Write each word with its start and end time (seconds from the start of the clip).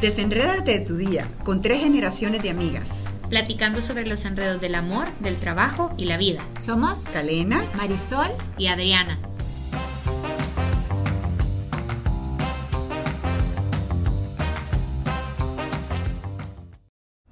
Desenrédate 0.00 0.80
de 0.80 0.84
tu 0.84 0.98
día 0.98 1.26
con 1.42 1.62
tres 1.62 1.80
generaciones 1.80 2.42
de 2.42 2.50
amigas. 2.50 3.02
Platicando 3.30 3.80
sobre 3.80 4.04
los 4.04 4.26
enredos 4.26 4.60
del 4.60 4.74
amor, 4.74 5.06
del 5.20 5.36
trabajo 5.36 5.90
y 5.96 6.04
la 6.04 6.18
vida. 6.18 6.40
Somos 6.58 6.98
Calena, 7.14 7.64
Marisol 7.78 8.28
y 8.58 8.66
Adriana. 8.66 9.18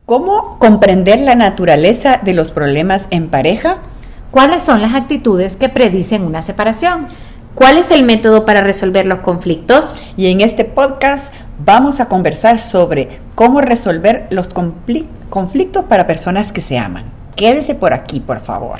¿Cómo 0.06 0.58
comprender 0.58 1.18
la 1.20 1.34
naturaleza 1.34 2.20
de 2.24 2.32
los 2.32 2.50
problemas 2.50 3.08
en 3.10 3.28
pareja? 3.28 3.82
¿Cuáles 4.30 4.62
son 4.62 4.80
las 4.80 4.94
actitudes 4.94 5.56
que 5.56 5.68
predicen 5.68 6.22
una 6.22 6.40
separación? 6.40 7.08
¿Cuál 7.54 7.78
es 7.78 7.92
el 7.92 8.04
método 8.04 8.44
para 8.44 8.62
resolver 8.62 9.06
los 9.06 9.20
conflictos? 9.20 10.00
Y 10.16 10.32
en 10.32 10.40
este 10.40 10.64
podcast 10.64 11.32
vamos 11.58 12.00
a 12.00 12.06
conversar 12.06 12.58
sobre 12.58 13.18
cómo 13.34 13.60
resolver 13.60 14.26
los 14.30 14.48
conflictos 14.48 15.84
para 15.84 16.06
personas 16.06 16.52
que 16.52 16.60
se 16.60 16.78
aman. 16.78 17.04
Quédese 17.36 17.74
por 17.74 17.92
aquí, 17.92 18.20
por 18.20 18.40
favor. 18.40 18.78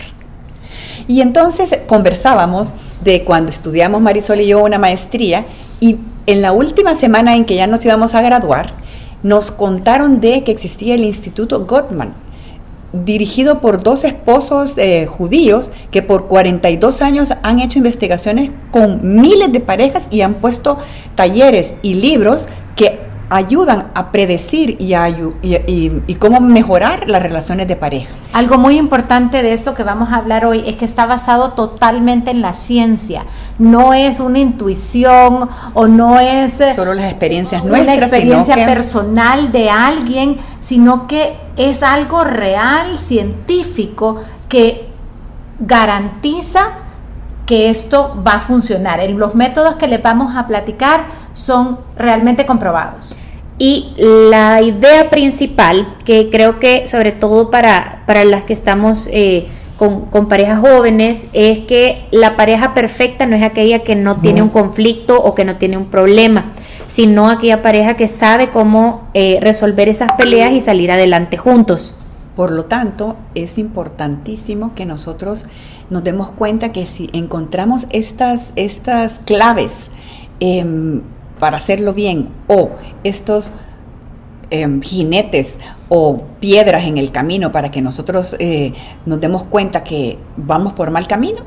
Y 1.09 1.21
entonces 1.21 1.79
conversábamos 1.87 2.73
de 3.03 3.25
cuando 3.25 3.51
estudiamos 3.51 4.01
Marisol 4.01 4.41
y 4.41 4.49
yo 4.49 4.63
una 4.63 4.79
maestría 4.79 5.45
y 5.81 5.99
en 6.27 6.41
la 6.41 6.53
última 6.53 6.95
semana 6.95 7.37
en 7.37 7.45
que 7.45 7.57
ya 7.57 7.67
nos 7.67 7.85
íbamos 7.85 8.15
a 8.15 8.23
graduar, 8.23 8.73
nos 9.23 9.51
contaron 9.51 10.21
de 10.21 10.45
que 10.45 10.53
existía 10.53 10.95
el 10.95 11.05
Instituto 11.05 11.67
Gottman, 11.67 12.15
dirigido 12.93 13.61
por 13.61 13.83
dos 13.83 14.05
esposos 14.05 14.79
eh, 14.79 15.07
judíos 15.07 15.71
que 15.91 16.03
por 16.03 16.29
42 16.29 17.03
años 17.03 17.33
han 17.43 17.59
hecho 17.61 17.79
investigaciones 17.79 18.51
con 18.71 19.21
miles 19.21 19.51
de 19.53 19.61
parejas 19.61 20.07
y 20.11 20.21
han 20.21 20.35
puesto 20.35 20.79
talleres 21.17 21.75
y 21.83 21.95
libros 21.95 22.47
que 22.77 23.15
ayudan 23.31 23.91
a 23.95 24.13
predecir 24.13 24.77
y, 24.79 24.95
y, 25.43 26.15
cómo 26.17 26.41
mejorar 26.41 27.09
las 27.09 27.23
relaciones 27.23 27.67
de 27.67 27.75
pareja. 27.75 28.15
Algo 28.33 28.59
muy 28.59 28.77
importante 28.77 29.43
de 29.43 29.53
esto 29.53 29.75
que 29.75 29.83
vamos 29.83 30.13
a 30.13 30.17
hablar 30.17 30.45
hoy 30.45 30.63
es 30.67 30.77
que 30.77 30.85
está 30.85 31.07
basado 31.07 31.51
totalmente 31.51 32.31
en 32.31 32.43
la 32.43 32.53
ciencia. 32.53 33.25
No 33.59 33.95
es 33.95 34.21
una 34.21 34.39
intuición 34.39 35.49
o 35.73 35.87
no 35.89 36.21
es 36.21 36.61
eh, 36.61 36.75
solo 36.75 36.95
las 36.95 37.07
experiencias 37.11 37.65
nuestras, 37.65 37.97
una 37.97 38.07
experiencia 38.07 38.67
personal 38.67 39.51
de 39.51 39.71
alguien, 39.71 40.37
sino 40.61 41.07
que 41.07 41.35
es 41.57 41.83
algo 41.83 42.25
real, 42.25 42.99
científico, 42.99 44.19
que 44.49 44.89
garantiza 45.59 46.85
que 47.47 47.69
esto 47.69 48.23
va 48.27 48.35
a 48.35 48.41
funcionar. 48.41 49.03
Los 49.11 49.35
métodos 49.35 49.77
que 49.77 49.87
les 49.87 50.03
vamos 50.03 50.37
a 50.37 50.47
platicar 50.47 51.24
son 51.35 51.79
realmente 51.97 52.47
comprobados. 52.47 53.15
Y 53.59 53.93
la 53.99 54.63
idea 54.63 55.11
principal, 55.11 55.87
que 56.05 56.29
creo 56.31 56.59
que 56.59 56.87
sobre 56.87 57.13
todo 57.13 57.51
para, 57.51 58.03
para 58.07 58.25
las 58.25 58.45
que 58.45 58.53
estamos 58.53 59.07
eh, 59.13 59.47
con, 59.77 60.29
parejas 60.29 60.61
jóvenes, 60.61 61.27
es 61.33 61.61
que 61.61 62.07
la 62.11 62.37
pareja 62.37 62.75
perfecta 62.75 63.27
no 63.27 63.37
es 63.37 63.43
aquella 63.43 63.81
que 63.81 63.95
no 63.95 64.17
tiene 64.17 64.43
un 64.43 64.49
conflicto 64.49 65.23
o 65.23 65.35
que 65.35 65.45
no 65.45 65.57
tiene 65.57 65.77
un 65.77 65.87
problema, 65.87 66.47
sino 66.89 67.29
aquella 67.29 67.63
pareja 67.63 67.95
que 67.95 68.09
sabe 68.09 68.51
cómo 68.51 69.09
eh, 69.15 69.39
resolver 69.41 69.89
esas 69.89 70.13
peleas 70.13 70.53
y 70.53 70.61
salir 70.61 70.91
adelante 70.91 71.37
juntos. 71.37 71.95
Por 72.35 72.51
lo 72.51 72.65
tanto, 72.65 73.17
es 73.37 73.59
importantísimo 73.59 74.75
que 74.75 74.87
nosotros 74.87 75.47
nos 75.91 76.03
demos 76.03 76.31
cuenta 76.31 76.71
que 76.71 76.87
si 76.87 77.09
encontramos 77.13 77.87
estas, 77.91 78.53
estas 78.57 79.21
claves 79.25 79.87
em, 80.41 81.03
para 81.39 81.57
hacerlo 81.57 81.93
bien 81.95 82.29
o 82.47 82.71
estos 83.03 83.53
em, 84.51 84.81
jinetes 84.81 85.55
o 85.89 86.19
piedras 86.41 86.85
en 86.85 86.99
el 86.99 87.11
camino 87.11 87.53
para 87.53 87.71
que 87.71 87.83
nosotros 87.83 88.37
eh, 88.39 88.73
nos 89.07 89.21
demos 89.21 89.45
cuenta 89.45 89.85
que 89.85 90.19
vamos 90.37 90.73
por 90.73 90.91
mal 90.91 91.07
camino, 91.07 91.43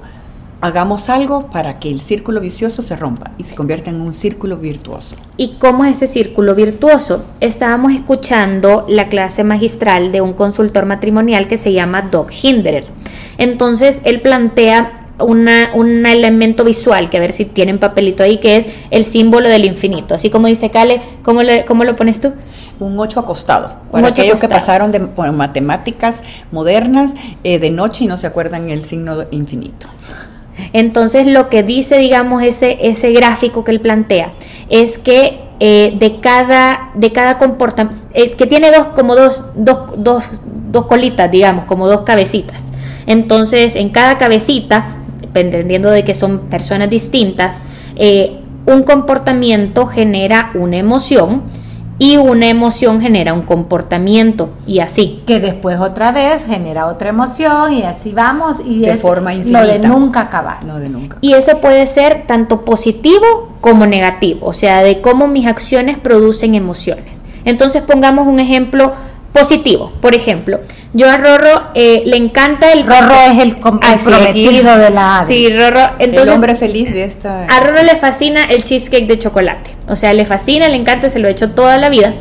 hagamos 0.61 1.09
algo 1.09 1.49
para 1.49 1.79
que 1.79 1.89
el 1.89 2.01
círculo 2.01 2.41
vicioso 2.41 2.81
se 2.81 2.95
rompa 2.95 3.31
y 3.37 3.43
se 3.43 3.55
convierta 3.55 3.89
en 3.89 4.01
un 4.01 4.13
círculo 4.13 4.57
virtuoso. 4.57 5.15
¿Y 5.37 5.53
cómo 5.53 5.85
es 5.85 5.97
ese 5.97 6.07
círculo 6.07 6.55
virtuoso? 6.55 7.25
Estábamos 7.39 7.93
escuchando 7.93 8.85
la 8.87 9.07
clase 9.07 9.43
magistral 9.43 10.11
de 10.11 10.21
un 10.21 10.33
consultor 10.33 10.85
matrimonial 10.85 11.47
que 11.47 11.57
se 11.57 11.73
llama 11.73 12.03
Doc 12.03 12.31
Hinderer. 12.41 12.85
Entonces, 13.37 13.99
él 14.03 14.21
plantea 14.21 15.06
una, 15.19 15.71
un 15.73 16.05
elemento 16.05 16.63
visual, 16.63 17.09
que 17.09 17.17
a 17.17 17.19
ver 17.19 17.33
si 17.33 17.45
tienen 17.45 17.79
papelito 17.79 18.23
ahí, 18.23 18.37
que 18.37 18.57
es 18.57 18.67
el 18.91 19.03
símbolo 19.03 19.49
del 19.49 19.65
infinito. 19.65 20.15
Así 20.15 20.29
como 20.29 20.47
dice 20.47 20.69
Cale, 20.69 21.01
¿cómo, 21.23 21.43
le, 21.43 21.65
cómo 21.65 21.83
lo 21.83 21.95
pones 21.95 22.21
tú? 22.21 22.33
Un 22.79 22.99
8 22.99 23.19
acostado. 23.19 23.71
Para 23.91 24.09
aquellos 24.09 24.39
que 24.39 24.47
pasaron 24.47 24.91
de 24.91 24.99
matemáticas 24.99 26.21
modernas 26.51 27.13
eh, 27.43 27.59
de 27.59 27.71
noche 27.71 28.03
y 28.03 28.07
no 28.07 28.17
se 28.17 28.27
acuerdan 28.27 28.69
el 28.69 28.85
signo 28.85 29.25
infinito. 29.31 29.87
Entonces 30.73 31.27
lo 31.27 31.49
que 31.49 31.63
dice, 31.63 31.97
digamos, 31.97 32.43
ese, 32.43 32.77
ese 32.81 33.11
gráfico 33.11 33.63
que 33.63 33.71
él 33.71 33.81
plantea 33.81 34.33
es 34.69 34.97
que 34.97 35.39
eh, 35.59 35.95
de 35.97 36.19
cada, 36.19 36.91
de 36.93 37.11
cada 37.11 37.37
comportamiento, 37.37 38.03
eh, 38.13 38.31
que 38.31 38.45
tiene 38.45 38.71
dos, 38.71 38.87
como 38.87 39.15
dos, 39.15 39.45
dos, 39.55 39.91
dos, 39.97 40.23
dos 40.71 40.85
colitas, 40.85 41.31
digamos, 41.31 41.65
como 41.65 41.87
dos 41.87 42.01
cabecitas. 42.01 42.65
Entonces, 43.07 43.75
en 43.75 43.89
cada 43.89 44.17
cabecita, 44.17 44.96
dependiendo 45.43 45.89
de 45.89 46.03
que 46.03 46.15
son 46.15 46.39
personas 46.49 46.89
distintas, 46.89 47.65
eh, 47.95 48.39
un 48.65 48.83
comportamiento 48.83 49.85
genera 49.85 50.51
una 50.53 50.77
emoción 50.77 51.43
y 51.99 52.17
una 52.17 52.47
emoción 52.47 53.01
genera 53.01 53.33
un 53.33 53.41
comportamiento 53.41 54.49
y 54.67 54.79
así. 54.79 55.23
Que 55.25 55.39
después 55.39 55.79
otra 55.79 56.11
vez 56.11 56.45
genera 56.45 56.87
otra 56.87 57.09
emoción 57.09 57.73
y 57.73 57.83
así 57.83 58.13
vamos 58.13 58.61
y 58.63 58.81
de 58.81 58.97
forma 58.97 59.33
infinita. 59.33 59.63
Lo 59.63 59.67
de 59.67 59.79
nunca 59.79 60.21
acabar. 60.21 60.63
Lo 60.63 60.79
de 60.79 60.89
nunca. 60.89 61.17
Y 61.21 61.33
eso 61.33 61.57
puede 61.59 61.87
ser 61.87 62.25
tanto 62.27 62.65
positivo 62.65 63.53
como 63.61 63.85
negativo, 63.87 64.45
o 64.47 64.53
sea, 64.53 64.81
de 64.81 65.01
cómo 65.01 65.27
mis 65.27 65.47
acciones 65.47 65.97
producen 65.97 66.53
emociones. 66.53 67.23
Entonces 67.45 67.81
pongamos 67.81 68.27
un 68.27 68.39
ejemplo 68.39 68.91
positivo. 69.33 69.91
Por 70.01 70.15
ejemplo, 70.15 70.59
yo 70.93 71.09
a 71.09 71.17
Rorro 71.17 71.69
eh, 71.75 72.03
le 72.05 72.17
encanta 72.17 72.71
el 72.71 72.85
Rorro 72.85 73.15
es 73.31 73.39
el, 73.39 73.57
prometido 73.57 74.77
de 74.77 74.89
la 74.89 75.23
Sí, 75.27 75.49
Rorro, 75.49 75.95
entonces 75.99 76.23
el 76.23 76.29
hombre 76.29 76.55
feliz 76.55 76.91
de 76.91 77.03
esta 77.03 77.45
A 77.45 77.59
Rorro 77.59 77.83
le 77.83 77.95
fascina 77.95 78.45
el 78.45 78.63
cheesecake 78.63 79.07
de 79.07 79.19
chocolate. 79.19 79.71
O 79.87 79.95
sea, 79.95 80.13
le 80.13 80.25
fascina, 80.25 80.67
le 80.67 80.75
encanta, 80.75 81.09
se 81.09 81.19
lo 81.19 81.27
he 81.27 81.31
hecho 81.31 81.51
toda 81.51 81.77
la 81.77 81.89
vida. 81.89 82.15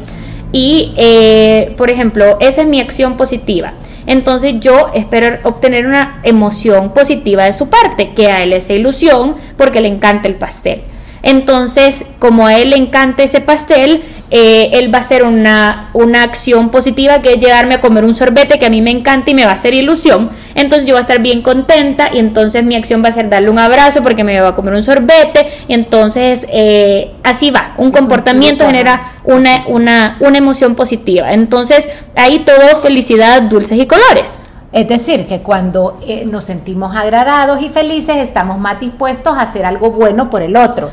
Y, 0.53 0.95
eh, 0.97 1.75
por 1.77 1.91
ejemplo, 1.91 2.39
esa 2.41 2.63
es 2.63 2.69
mi 2.69 2.81
acción 2.81 3.17
positiva. 3.17 3.75
Entonces 4.07 4.55
yo 4.61 4.91
espero 4.95 5.39
obtener 5.43 5.87
una 5.87 6.21
emoción 6.23 6.95
positiva 6.95 7.45
de 7.45 7.53
su 7.53 7.69
parte, 7.69 8.13
que 8.15 8.29
a 8.29 8.43
él 8.43 8.53
esa 8.53 8.73
ilusión 8.73 9.35
porque 9.57 9.81
le 9.81 9.89
encanta 9.89 10.29
el 10.29 10.37
pastel. 10.37 10.83
Entonces, 11.27 12.07
como 12.21 12.47
a 12.47 12.57
él 12.57 12.71
le 12.71 12.77
encanta 12.77 13.25
ese 13.25 13.41
pastel, 13.41 14.05
eh, 14.31 14.71
él 14.75 14.95
va 14.95 14.99
a 14.99 15.01
hacer 15.01 15.25
una, 15.25 15.91
una 15.93 16.23
acción 16.23 16.71
positiva 16.71 17.21
que 17.21 17.33
es 17.33 17.41
llegarme 17.41 17.75
a 17.75 17.81
comer 17.81 18.05
un 18.05 18.15
sorbete 18.15 18.61
que 18.61 18.67
a 18.67 18.71
mí 18.71 18.81
me 18.81 18.93
encanta 18.93 19.33
y 19.33 19.35
me 19.35 19.45
va 19.45 19.51
a 19.51 19.55
hacer 19.55 19.75
ilusión. 19.75 20.31
Entonces 20.55 20.87
yo 20.87 20.95
voy 20.95 20.99
a 20.99 21.01
estar 21.01 21.21
bien 21.21 21.43
contenta 21.43 22.11
y 22.15 22.21
entonces 22.21 22.63
mi 22.63 22.77
acción 22.77 23.03
va 23.05 23.09
a 23.09 23.13
ser 23.13 23.29
darle 23.29 23.51
un 23.51 23.59
abrazo 23.59 24.05
porque 24.05 24.23
me 24.23 24.41
va 24.41 24.51
a 24.51 24.55
comer 24.55 24.75
un 24.75 24.85
sorbete 24.85 25.49
y 25.67 25.75
entonces 25.75 26.47
eh, 26.49 27.11
así 27.25 27.51
va. 27.51 27.75
Un 27.77 27.91
comportamiento 27.91 28.65
genera 28.65 29.11
una, 29.25 29.65
una, 29.67 30.19
una 30.21 30.39
emoción 30.39 30.77
positiva. 30.77 31.33
Entonces 31.33 31.89
ahí 32.15 32.45
todo 32.45 32.81
felicidad, 32.83 33.43
dulces 33.43 33.81
y 33.81 33.87
colores. 33.87 34.39
Es 34.71 34.87
decir, 34.87 35.27
que 35.27 35.41
cuando 35.41 35.99
eh, 36.07 36.25
nos 36.25 36.45
sentimos 36.45 36.95
agradados 36.95 37.63
y 37.63 37.69
felices, 37.69 38.19
estamos 38.19 38.59
más 38.59 38.79
dispuestos 38.79 39.37
a 39.37 39.41
hacer 39.41 39.65
algo 39.65 39.91
bueno 39.91 40.31
por 40.31 40.43
el 40.43 40.55
otro. 40.55 40.91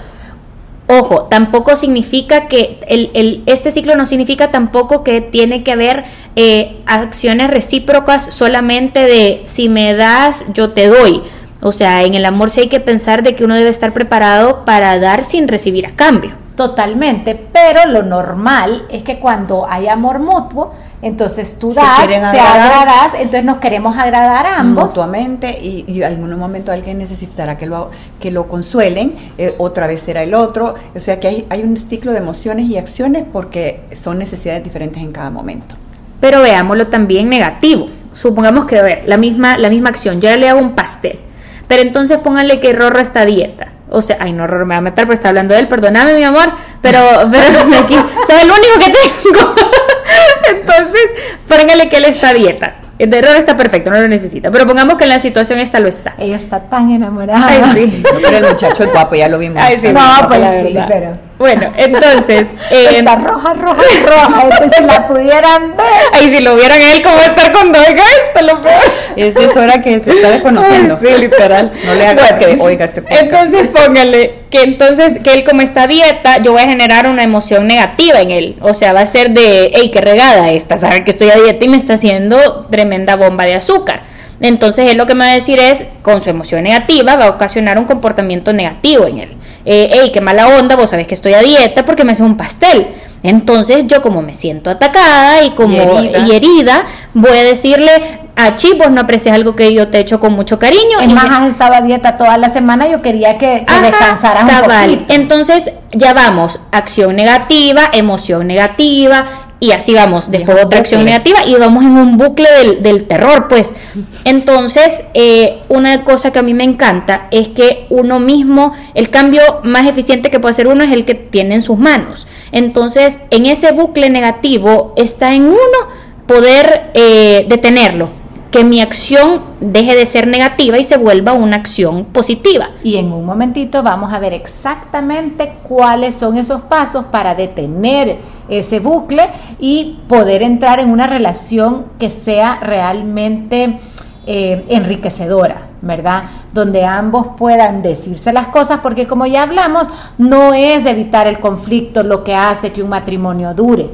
Ojo, 1.00 1.24
tampoco 1.24 1.76
significa 1.76 2.48
que 2.48 2.78
el, 2.88 3.42
este 3.48 3.72
ciclo 3.72 3.96
no 3.96 4.06
significa 4.06 4.52
tampoco 4.52 5.04
que 5.04 5.22
tiene 5.22 5.64
que 5.64 5.72
haber 5.72 6.04
eh, 6.36 6.78
acciones 6.86 7.50
recíprocas 7.50 8.34
solamente 8.36 9.00
de 9.00 9.42
si 9.46 9.70
me 9.70 9.96
das, 9.96 10.46
yo 10.54 10.72
te 10.72 10.88
doy. 10.88 11.22
O 11.62 11.72
sea, 11.72 12.04
en 12.04 12.14
el 12.14 12.26
amor 12.26 12.52
sí 12.52 12.62
hay 12.62 12.68
que 12.68 12.80
pensar 12.80 13.24
de 13.24 13.34
que 13.34 13.44
uno 13.44 13.56
debe 13.56 13.72
estar 13.72 13.92
preparado 13.92 14.66
para 14.66 15.00
dar 15.00 15.24
sin 15.24 15.48
recibir 15.48 15.88
a 15.88 15.96
cambio. 15.96 16.43
Totalmente, 16.56 17.34
pero 17.52 17.90
lo 17.90 18.04
normal 18.04 18.86
es 18.90 19.02
que 19.02 19.18
cuando 19.18 19.66
hay 19.68 19.88
amor 19.88 20.20
mutuo, 20.20 20.72
entonces 21.02 21.58
tú 21.58 21.74
das, 21.74 22.06
te 22.06 22.16
agradas, 22.16 23.16
entonces 23.16 23.44
nos 23.44 23.58
queremos 23.58 23.98
agradar 23.98 24.46
a 24.46 24.60
ambos. 24.60 24.90
Mutuamente 24.90 25.58
y, 25.60 25.84
en 25.88 26.04
algún 26.04 26.38
momento 26.38 26.72
alguien 26.72 27.00
necesitará 27.00 27.58
que 27.58 27.66
lo, 27.66 27.90
que 28.20 28.30
lo 28.30 28.48
consuelen, 28.48 29.16
eh, 29.40 29.56
otra 29.58 29.88
vez 29.88 30.02
será 30.02 30.22
el 30.22 30.36
otro. 30.36 30.76
O 30.96 31.00
sea 31.00 31.20
que 31.20 31.28
hay, 31.28 31.48
hay 31.50 31.64
un 31.64 31.76
ciclo 31.76 32.12
de 32.12 32.20
emociones 32.20 32.68
y 32.68 32.78
acciones 32.78 33.26
porque 33.34 33.82
son 33.92 34.20
necesidades 34.20 34.64
diferentes 34.64 35.02
en 35.02 35.12
cada 35.12 35.32
momento. 35.32 35.76
Pero 36.20 36.44
veámoslo 36.44 36.88
también 36.88 37.30
negativo. 37.30 37.88
Supongamos 38.14 38.66
que, 38.66 38.78
a 38.78 38.84
ver, 38.84 39.04
la 39.08 39.18
misma, 39.18 39.58
la 39.58 39.70
misma 39.70 39.90
acción, 39.90 40.22
yo 40.22 40.36
le 40.38 40.48
hago 40.48 40.60
un 40.60 40.74
pastel, 40.74 41.20
pero 41.68 41.82
entonces 41.82 42.20
pónganle 42.20 42.60
que 42.60 42.74
Rorro 42.74 43.00
está 43.00 43.26
dieta 43.26 43.73
O 43.96 44.02
sea, 44.02 44.18
ay, 44.20 44.34
no, 44.34 44.48
Rorro 44.48 44.66
me 44.66 44.74
va 44.74 44.80
a 44.80 44.82
meter 44.82 45.06
porque 45.06 45.14
está 45.16 45.30
hablando 45.30 45.54
de 45.54 45.60
él, 45.60 45.68
perdóname, 45.68 46.16
mi 46.16 46.24
amor, 46.24 46.52
pero, 46.82 47.00
pero 47.32 47.80
aquí 47.84 47.96
soy 48.26 48.42
el 48.42 48.50
único 48.50 48.80
que 48.80 48.92
tengo. 48.92 49.56
Entonces, 50.52 51.02
póngale 51.48 51.90
que 51.90 51.98
él 51.98 52.06
está 52.06 52.30
a 52.30 52.34
dieta. 52.34 52.76
El 52.98 53.10
de 53.10 53.20
error 53.20 53.36
está 53.36 53.56
perfecto, 53.56 53.90
no 53.92 54.00
lo 54.00 54.08
necesita. 54.08 54.50
Pero 54.50 54.66
pongamos 54.66 54.98
que 54.98 55.04
en 55.04 55.10
la 55.12 55.20
situación 55.20 55.60
esta 55.60 55.80
lo 55.80 55.90
está. 55.90 56.16
Ella 56.18 56.36
está 56.38 56.60
tan 56.60 56.90
enamorada. 56.92 57.48
Ay, 57.48 57.64
sí. 57.74 58.04
Pero 58.22 58.38
el 58.38 58.46
muchacho 58.46 58.84
es 58.84 58.92
guapo, 58.92 59.16
ya 59.16 59.28
lo 59.28 59.38
vimos. 59.38 59.62
Ay, 59.62 59.78
sí, 59.80 59.90
No, 59.90 60.28
pues 60.28 60.40
la 60.40 60.64
sí, 60.64 60.78
pero- 60.88 61.12
Bueno, 61.38 61.74
entonces. 61.78 62.48
eh, 62.72 62.88
está 62.98 63.16
roja, 63.16 63.54
roja, 63.54 63.82
roja. 64.06 64.44
Entonces, 64.44 64.78
si 64.78 64.84
la 64.86 65.08
pudieran 65.08 65.76
ver. 65.76 65.86
Ay, 66.14 66.30
si 66.30 66.40
lo 66.42 66.56
vieran 66.56 66.82
él, 66.82 67.02
¿cómo 67.02 67.16
va 67.16 67.22
a 67.24 67.26
estar 67.26 67.52
con 67.52 67.68
Oiga 67.70 68.04
esto? 68.28 68.46
Lo 68.46 68.62
peor. 68.62 68.82
Esa 69.16 69.42
es 69.42 69.58
hora 69.58 69.82
que 69.82 70.00
te 70.00 70.12
está 70.12 70.30
desconociendo. 70.30 70.98
Ay, 71.02 71.08
sí, 71.16 71.22
literal. 71.22 71.72
No 71.86 71.96
le 71.96 72.08
hagas 72.08 72.38
Bueno, 72.38 72.56
que 72.58 72.62
oiga 72.62 72.86
este 72.86 73.02
podcast. 73.02 73.22
Entonces 73.24 73.68
póngale 73.68 74.44
que 74.50 74.62
entonces 74.62 75.14
que 75.24 75.34
él 75.34 75.44
como 75.44 75.62
está 75.62 75.84
a 75.84 75.88
dieta, 75.88 76.38
yo 76.42 76.52
voy 76.54 76.62
a 76.62 76.68
generar 76.68 77.08
una 77.08 77.24
emoción 77.24 77.68
negativa 77.68 78.22
en 78.22 78.32
él. 78.32 78.56
O 78.62 78.74
sea, 78.74 78.94
va 78.94 79.02
a 79.02 79.06
ser 79.08 79.32
de, 79.32 79.72
hey, 79.74 79.90
qué 79.92 80.02
regada 80.02 80.52
esta, 80.52 80.78
sabe 80.78 81.04
que 81.04 81.12
estoy 81.12 81.32
a 81.32 81.36
dieta 81.36 81.66
y 81.66 81.70
me 81.70 81.78
está 81.78 81.96
haciendo 81.96 82.68
tremenda 82.70 83.16
bomba 83.16 83.46
de 83.46 83.56
azúcar. 83.56 84.04
Entonces 84.40 84.92
él 84.92 84.98
lo 84.98 85.06
que 85.06 85.16
me 85.16 85.26
va 85.26 85.32
a 85.32 85.36
decir 85.36 85.60
es, 85.60 85.86
con 86.02 86.22
su 86.22 86.30
emoción 86.30 86.64
negativa, 86.64 87.16
va 87.16 87.26
a 87.26 87.30
ocasionar 87.30 87.78
un 87.78 87.86
comportamiento 87.86 88.54
negativo 88.54 89.08
en 89.08 89.20
él. 89.20 89.38
Eh, 89.66 89.90
hey, 89.94 90.12
qué 90.14 90.20
mala 90.22 90.48
onda, 90.60 90.76
vos 90.76 90.90
sabés 90.90 91.08
que 91.08 91.14
estoy 91.14 91.34
a 91.34 91.42
dieta 91.42 91.86
porque 91.86 92.04
me 92.04 92.12
hace 92.12 92.24
un 92.24 92.36
pastel. 92.36 92.88
Entonces 93.24 93.88
yo 93.88 94.02
como 94.02 94.22
me 94.22 94.36
siento 94.36 94.70
atacada 94.70 95.44
y 95.46 95.52
como 95.52 95.74
Y 95.74 95.80
herida. 95.80 96.20
y 96.28 96.32
herida, 96.36 96.86
voy 97.14 97.38
a 97.38 97.44
decirle, 97.44 97.92
a 98.36 98.56
Chi, 98.56 98.74
vos 98.74 98.92
no 98.92 99.02
aprecias 99.02 99.36
algo 99.36 99.56
que 99.56 99.74
yo 99.74 99.90
te 99.90 99.98
he 100.00 100.02
hecho 100.02 100.20
con 100.20 100.34
mucho 100.34 100.60
cariño. 100.60 101.00
Es 101.00 101.14
más, 101.14 101.26
has 101.26 101.50
estado 101.50 101.76
a 101.76 101.82
dieta 101.82 102.18
toda 102.18 102.38
la 102.38 102.50
semana. 102.50 102.88
Yo 102.88 103.02
quería 103.02 103.38
que, 103.38 103.64
que 103.66 103.74
Ajá, 103.74 103.82
descansaras 103.82 104.44
un 104.44 104.68
poquito. 104.68 105.14
Entonces 105.14 105.72
ya 105.92 106.14
vamos, 106.14 106.60
acción 106.72 107.16
negativa, 107.16 107.90
emoción 107.94 108.48
negativa 108.48 109.26
y 109.64 109.72
así 109.72 109.94
vamos, 109.94 110.30
después 110.30 110.58
otra 110.62 110.80
acción 110.80 111.06
negativa 111.06 111.46
y 111.46 111.56
vamos 111.56 111.86
en 111.86 111.92
un 111.92 112.18
bucle 112.18 112.50
del, 112.52 112.84
del 112.84 113.06
terror, 113.06 113.48
pues. 113.48 113.78
Entonces, 114.26 115.04
eh, 115.14 115.62
una 115.70 116.04
cosa 116.04 116.34
que 116.34 116.40
a 116.40 116.42
mí 116.42 116.54
me 116.54 116.66
encanta 116.66 117.30
es 117.32 117.48
que 117.48 117.88
uno 117.90 118.20
mismo, 118.20 118.74
el 118.94 119.10
cambio 119.10 119.42
más 119.64 119.88
eficiente 119.88 120.30
que 120.30 120.42
puede 120.42 120.52
hacer 120.52 120.68
uno 120.68 120.84
es 120.84 120.92
el 120.92 121.06
que 121.06 121.16
tiene 121.16 121.56
en 121.56 121.62
sus 121.62 121.80
manos. 121.80 122.28
Entonces, 122.52 123.20
en 123.30 123.46
ese 123.46 123.72
bucle 123.72 124.10
negativo 124.10 124.94
está 124.98 125.34
en 125.34 125.44
uno 125.44 125.80
poder 126.28 126.92
eh, 126.94 127.46
detenerlo, 127.48 128.10
que 128.54 128.64
mi 128.64 128.82
acción 128.82 129.42
deje 129.60 129.96
de 129.96 130.06
ser 130.06 130.28
negativa 130.28 130.78
y 130.78 130.84
se 130.84 130.96
vuelva 130.96 131.34
una 131.34 131.56
acción 131.56 132.06
positiva. 132.06 132.70
Y 132.84 132.98
en 132.98 133.12
un 133.12 133.26
momentito 133.26 133.82
vamos 133.82 134.14
a 134.14 134.20
ver 134.20 134.32
exactamente 134.32 135.56
cuáles 135.64 136.14
son 136.14 136.38
esos 136.38 136.62
pasos 136.62 137.06
para 137.06 137.34
detener 137.34 138.20
ese 138.48 138.80
bucle 138.80 139.28
y 139.60 140.02
poder 140.08 140.44
entrar 140.44 140.80
en 140.80 140.92
una 140.92 141.08
relación 141.08 141.86
que 141.98 142.12
sea 142.12 142.60
realmente 142.62 143.80
eh, 144.28 144.64
enriquecedora, 144.70 145.70
¿verdad? 145.82 146.26
Donde 146.54 146.86
ambos 146.86 147.30
puedan 147.36 147.82
decirse 147.82 148.32
las 148.34 148.50
cosas, 148.50 148.82
porque 148.84 149.08
como 149.08 149.26
ya 149.26 149.42
hablamos, 149.42 149.88
no 150.20 150.54
es 150.54 150.86
evitar 150.86 151.26
el 151.26 151.40
conflicto 151.40 152.04
lo 152.04 152.24
que 152.24 152.36
hace 152.36 152.72
que 152.72 152.84
un 152.84 152.90
matrimonio 152.90 153.56
dure, 153.56 153.90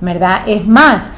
¿verdad? 0.00 0.42
Es 0.46 0.64
más, 0.64 1.10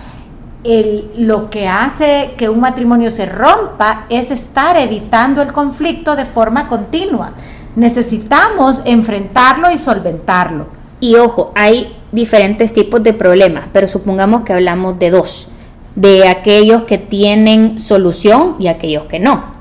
el- 0.69 1.11
lo 1.27 1.51
que 1.51 1.67
hace 1.67 2.35
que 2.37 2.49
un 2.49 2.61
matrimonio 2.61 3.11
se 3.11 3.27
rompa 3.27 4.07
es 4.09 4.31
estar 4.31 4.77
evitando 4.77 5.43
el 5.43 5.53
conflicto 5.53 6.15
de 6.15 6.25
forma 6.25 6.69
continua. 6.69 7.33
Necesitamos 7.77 8.83
enfrentarlo 8.85 9.71
y 9.71 9.79
solventarlo. 9.79 10.67
Y 11.01 11.15
ojo, 11.17 11.53
hay 11.55 11.97
diferentes 12.13 12.73
tipos 12.73 13.03
de 13.03 13.13
problemas, 13.13 13.65
pero 13.73 13.89
supongamos 13.89 14.43
que 14.43 14.53
hablamos 14.53 14.99
de 14.99 15.11
dos, 15.11 15.49
de 15.95 16.29
aquellos 16.29 16.83
que 16.83 16.99
tienen 16.99 17.79
solución 17.79 18.57
y 18.59 18.67
aquellos 18.69 19.05
que 19.05 19.19
no. 19.19 19.58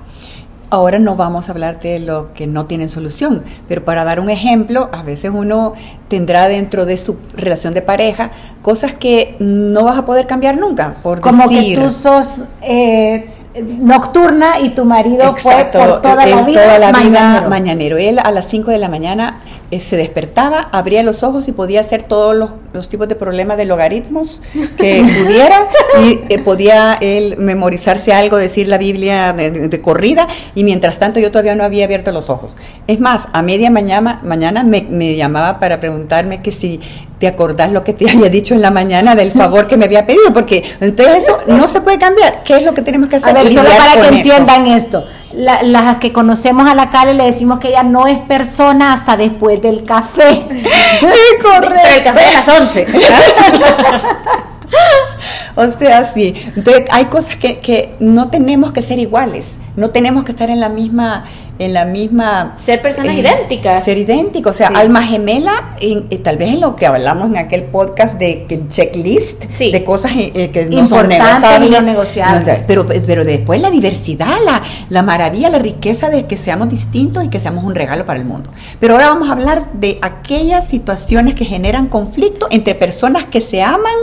Ahora 0.70 1.00
no 1.00 1.16
vamos 1.16 1.48
a 1.48 1.54
hablar 1.54 1.80
de 1.80 2.00
lo 2.00 2.34
que 2.34 2.46
no 2.46 2.66
tienen 2.66 2.90
solución, 2.90 3.44
pero 3.70 3.86
para 3.86 4.04
dar 4.04 4.20
un 4.20 4.30
ejemplo, 4.30 4.90
a 4.92 5.02
veces 5.02 5.32
uno 5.34 5.74
tendrá 6.10 6.48
dentro 6.50 6.86
de 6.86 6.98
su 6.98 7.18
relación 7.36 7.74
de 7.74 7.82
pareja 7.82 8.32
cosas 8.62 8.94
que 8.94 9.38
no 9.40 9.86
vas 9.86 9.98
a 9.98 10.06
poder 10.06 10.28
cambiar 10.28 10.58
nunca, 10.58 10.98
por 11.04 11.22
Como 11.22 11.48
decir. 11.48 11.78
que 11.78 11.82
tú 11.82 11.90
sos 11.90 12.42
eh, 12.62 13.32
nocturna 13.80 14.60
y 14.60 14.70
tu 14.72 14.84
marido 14.86 15.30
Exacto, 15.30 15.80
fue 15.80 15.88
por 15.88 16.02
toda 16.02 16.26
la 16.26 16.42
vida 16.44 16.64
toda 16.64 16.80
la 16.80 16.92
vida 16.92 17.02
mañanero. 17.22 17.50
mañanero. 17.50 17.98
Él 17.98 18.20
a 18.22 18.32
las 18.32 18.48
5 18.50 18.70
de 18.72 18.78
la 18.78 18.90
mañana 18.90 19.40
eh, 19.70 19.82
se 19.82 19.98
despertaba, 19.98 20.70
abría 20.72 21.04
los 21.04 21.24
ojos 21.24 21.50
y 21.50 21.52
podía 21.52 21.82
hacer 21.82 22.04
todos 22.04 22.34
los, 22.34 22.52
los 22.72 22.88
tipos 22.88 23.10
de 23.10 23.16
problemas 23.16 23.58
de 23.58 23.66
logaritmos 23.66 24.40
que 24.78 25.04
pudiera 25.24 25.68
y 26.02 26.22
eh, 26.30 26.40
podía 26.40 26.98
él 27.02 27.36
memorizarse 27.38 28.14
algo, 28.14 28.38
decir 28.38 28.70
la 28.70 28.78
Biblia 28.78 29.34
de, 29.34 29.82
corrida 29.82 30.30
y 30.56 30.64
mientras 30.64 31.00
tanto 31.00 31.20
yo 31.20 31.32
todavía 31.32 31.56
no 31.56 31.66
había 31.66 31.84
abierto 31.84 32.14
los 32.14 32.30
ojos. 32.30 32.56
Es 32.88 33.02
más, 33.02 33.24
a 33.34 33.42
media 33.42 33.70
mañana, 33.70 34.22
mañana 34.24 34.64
me, 34.64 34.88
me 34.90 35.18
llamaba 35.18 35.60
para 35.60 35.82
preguntarme 35.82 36.42
que 36.42 36.54
si 36.54 36.80
te 37.20 37.28
acordás 37.28 37.72
lo 37.72 37.84
que 37.84 37.94
te 37.94 38.10
había 38.10 38.30
dicho 38.30 38.54
en 38.54 38.62
la 38.62 38.72
mañana 38.72 39.16
del 39.16 39.32
favor 39.32 39.68
que 39.68 39.76
me 39.76 39.86
había 39.86 40.06
pedido, 40.06 40.34
porque 40.34 40.64
entonces 40.80 41.26
eso 41.26 41.40
no 41.48 41.68
se 41.68 41.82
puede 41.82 42.00
cambiar. 42.00 42.44
¿Qué 42.44 42.56
es 42.56 42.64
lo 42.64 42.74
que 42.74 42.82
tenemos 42.82 43.10
que 43.10 43.18
hacer? 43.18 43.30
A 43.30 43.44
ver, 43.44 43.54
solo 43.54 43.70
para 43.70 43.94
que 43.94 44.08
eso. 44.08 44.16
entiendan 44.16 44.68
esto. 44.68 45.06
La- 45.34 45.62
las 45.64 45.98
que 45.98 46.14
conocemos 46.14 46.70
a 46.70 46.76
la 46.76 46.90
Cale 46.90 47.14
le 47.14 47.26
decimos 47.26 47.60
que 47.60 47.70
ella 47.70 47.84
no 47.84 48.08
es 48.08 48.18
persona 48.20 48.94
hasta 48.94 49.18
después 49.18 49.62
del 49.62 49.84
café. 49.84 50.46
Pero 51.02 51.76
el 51.96 52.04
café 52.04 52.26
de 52.26 52.34
las 52.34 52.48
11. 52.48 52.88
O 55.56 55.72
sea, 55.72 56.06
sí. 56.06 56.36
Entonces, 56.56 56.86
hay 56.92 57.06
cosas 57.06 57.36
que, 57.36 57.60
que 57.60 57.96
no 58.00 58.30
tenemos 58.30 58.74
que 58.74 58.84
ser 58.84 59.00
iguales. 59.00 59.58
No 59.76 59.90
tenemos 59.90 60.24
que 60.24 60.32
estar 60.32 60.52
en 60.52 60.60
la 60.60 60.70
misma, 60.70 61.26
en 61.60 61.74
la 61.74 61.86
misma. 61.86 62.56
Ser 62.58 62.82
personas 62.82 63.16
idénticas. 63.16 63.84
Ser 63.84 63.98
idénticos. 63.98 64.56
O 64.56 64.58
sea, 64.58 64.68
Sí. 64.70 64.74
alma 64.76 65.04
gemela, 65.04 65.76
en- 65.80 66.08
eh, 66.10 66.18
tal 66.18 66.38
vez 66.38 66.50
en 66.50 66.62
lo 66.62 66.76
que 66.76 66.86
hablamos 66.86 67.30
en 67.30 67.38
aquel 67.38 67.64
podcast 67.64 68.18
de 68.20 68.46
que 68.48 68.56
el 68.56 68.70
checklist 68.70 69.44
Sí. 69.52 69.72
de 69.72 69.84
cosas 69.84 70.12
eh, 70.16 70.32
eh, 70.34 70.50
que 70.52 70.66
no 70.66 70.88
son 70.88 71.12
y 71.12 71.18
no 71.18 71.24
negociables. 71.82 71.86
negociables. 71.86 72.64
Pero, 72.68 72.86
pero 73.06 73.24
después 73.26 73.60
la 73.62 73.70
diversidad, 73.70 74.36
la, 74.44 74.62
la 74.90 75.02
maravilla, 75.04 75.50
la 75.50 75.60
riqueza 75.60 76.10
de 76.10 76.26
que 76.26 76.38
seamos 76.38 76.70
distintos 76.70 77.24
y 77.26 77.30
que 77.30 77.40
seamos 77.40 77.64
un 77.64 77.76
regalo 77.76 78.06
para 78.06 78.20
el 78.20 78.26
mundo. 78.26 78.50
Pero 78.80 78.94
ahora 78.94 79.08
vamos 79.08 79.30
a 79.30 79.32
hablar 79.34 79.72
de 79.74 79.98
aquellas 80.02 80.68
situaciones 80.68 81.36
que 81.36 81.46
generan 81.46 81.88
conflicto 81.88 82.48
entre 82.50 82.76
personas 82.76 83.26
que 83.26 83.42
se 83.42 83.62
aman 83.64 83.94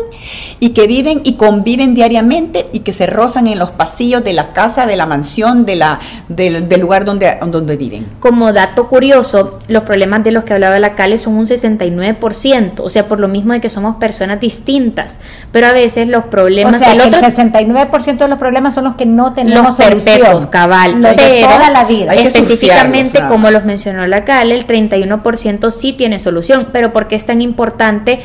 y 0.61 0.71
que 0.71 0.87
viven 0.87 1.21
y 1.25 1.35
conviven 1.35 1.95
diariamente 1.95 2.67
y 2.73 2.81
que 2.81 2.93
se 2.93 3.07
rozan 3.07 3.47
en 3.47 3.59
los 3.59 3.71
pasillos 3.71 4.25
de 4.25 4.33
la 4.33 4.53
casa, 4.53 4.87
de 4.87 4.97
la 4.97 5.07
mansión, 5.07 5.65
de 5.67 5.77
la, 5.77 6.01
del, 6.29 6.69
del 6.69 6.81
lugar 6.81 7.05
donde, 7.05 7.37
donde 7.51 7.77
viven. 7.77 8.07
Como 8.21 8.53
dato 8.53 8.89
curioso, 8.89 9.59
los 9.69 9.83
problemas 9.83 10.25
de 10.25 10.33
los 10.33 10.45
que 10.45 10.55
hablaba 10.55 10.79
la 10.79 10.95
Cale 10.95 11.19
son 11.19 11.35
un 11.35 11.47
69%, 11.47 12.81
o 12.81 12.91
sea, 12.91 13.09
por 13.09 13.21
lo 13.21 13.29
mismo 13.29 13.53
de 13.53 13.61
que 13.61 13.71
somos 13.71 13.97
personas 13.97 14.41
distintas, 14.41 15.21
pero 15.53 15.67
a 15.67 15.73
veces 15.73 16.09
los 16.09 16.25
O 16.25 16.31
problemas 16.31 16.79
sea, 16.79 16.91
del 16.91 17.03
que 17.03 17.17
otro 17.17 17.27
el 17.27 17.35
69% 17.35 18.17
de 18.17 18.29
los 18.29 18.39
problemas 18.39 18.75
son 18.75 18.85
los 18.85 18.95
que 18.97 19.07
no 19.07 19.35
tenemos 19.35 19.67
los 19.67 19.77
perpetuos, 19.77 20.27
solución. 20.29 20.47
cabal, 20.49 21.01
Los 21.01 21.17
de 21.17 21.17
pero 21.17 21.49
toda 21.49 21.71
la 21.71 21.85
vida. 21.85 22.13
Hay 22.13 22.27
específicamente 22.27 23.23
como 23.27 23.51
los 23.51 23.65
mencionó 23.65 24.07
la 24.07 24.25
Cale, 24.25 24.55
el 24.55 24.67
31% 24.67 25.71
sí 25.71 25.93
tiene 25.93 26.19
solución, 26.19 26.69
pero 26.73 26.93
¿por 26.93 27.09
qué 27.09 27.17
es 27.17 27.27
tan 27.27 27.43
importante 27.43 28.21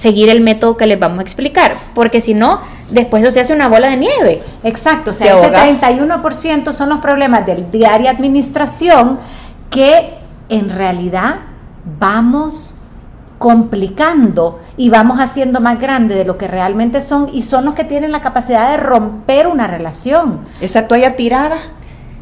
seguir 0.00 0.30
el 0.30 0.40
método 0.40 0.78
que 0.78 0.86
les 0.86 0.98
vamos 0.98 1.18
a 1.18 1.22
explicar? 1.22 1.76
Porque 1.94 2.22
si 2.22 2.32
no, 2.32 2.60
después 2.90 3.22
eso 3.22 3.30
se 3.30 3.40
hace 3.40 3.52
una 3.52 3.68
bola 3.68 3.90
de 3.90 3.98
nieve. 3.98 4.42
Exacto, 4.64 5.10
o 5.10 5.12
sea, 5.12 5.34
ese 5.34 5.46
ahogas. 5.46 5.80
31% 5.82 6.72
son 6.72 6.88
los 6.88 7.00
problemas 7.00 7.44
del 7.44 7.70
diaria 7.70 8.10
administración 8.10 9.18
que 9.68 10.14
en 10.48 10.70
realidad 10.70 11.40
vamos 11.98 12.78
complicando 13.36 14.60
y 14.78 14.88
vamos 14.88 15.18
haciendo 15.20 15.60
más 15.60 15.78
grande 15.78 16.14
de 16.14 16.24
lo 16.24 16.38
que 16.38 16.48
realmente 16.48 17.02
son 17.02 17.28
y 17.32 17.42
son 17.42 17.66
los 17.66 17.74
que 17.74 17.84
tienen 17.84 18.10
la 18.10 18.22
capacidad 18.22 18.70
de 18.70 18.78
romper 18.78 19.46
una 19.48 19.66
relación. 19.66 20.40
Esa 20.62 20.88
toalla 20.88 21.14
tirada, 21.14 21.58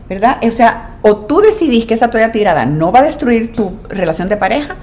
¿verdad? 0.09 0.39
O 0.43 0.51
sea, 0.51 0.97
o 1.03 1.17
tú 1.17 1.41
decidís 1.41 1.87
que 1.87 1.95
esa 1.95 2.11
toalla 2.11 2.33
tirada 2.33 2.67
no 2.67 2.91
va 2.91 3.01
a 3.01 3.03
destruir 3.03 3.55
tu 3.55 3.79
relación 3.89 4.29
de 4.29 4.37
pareja, 4.37 4.75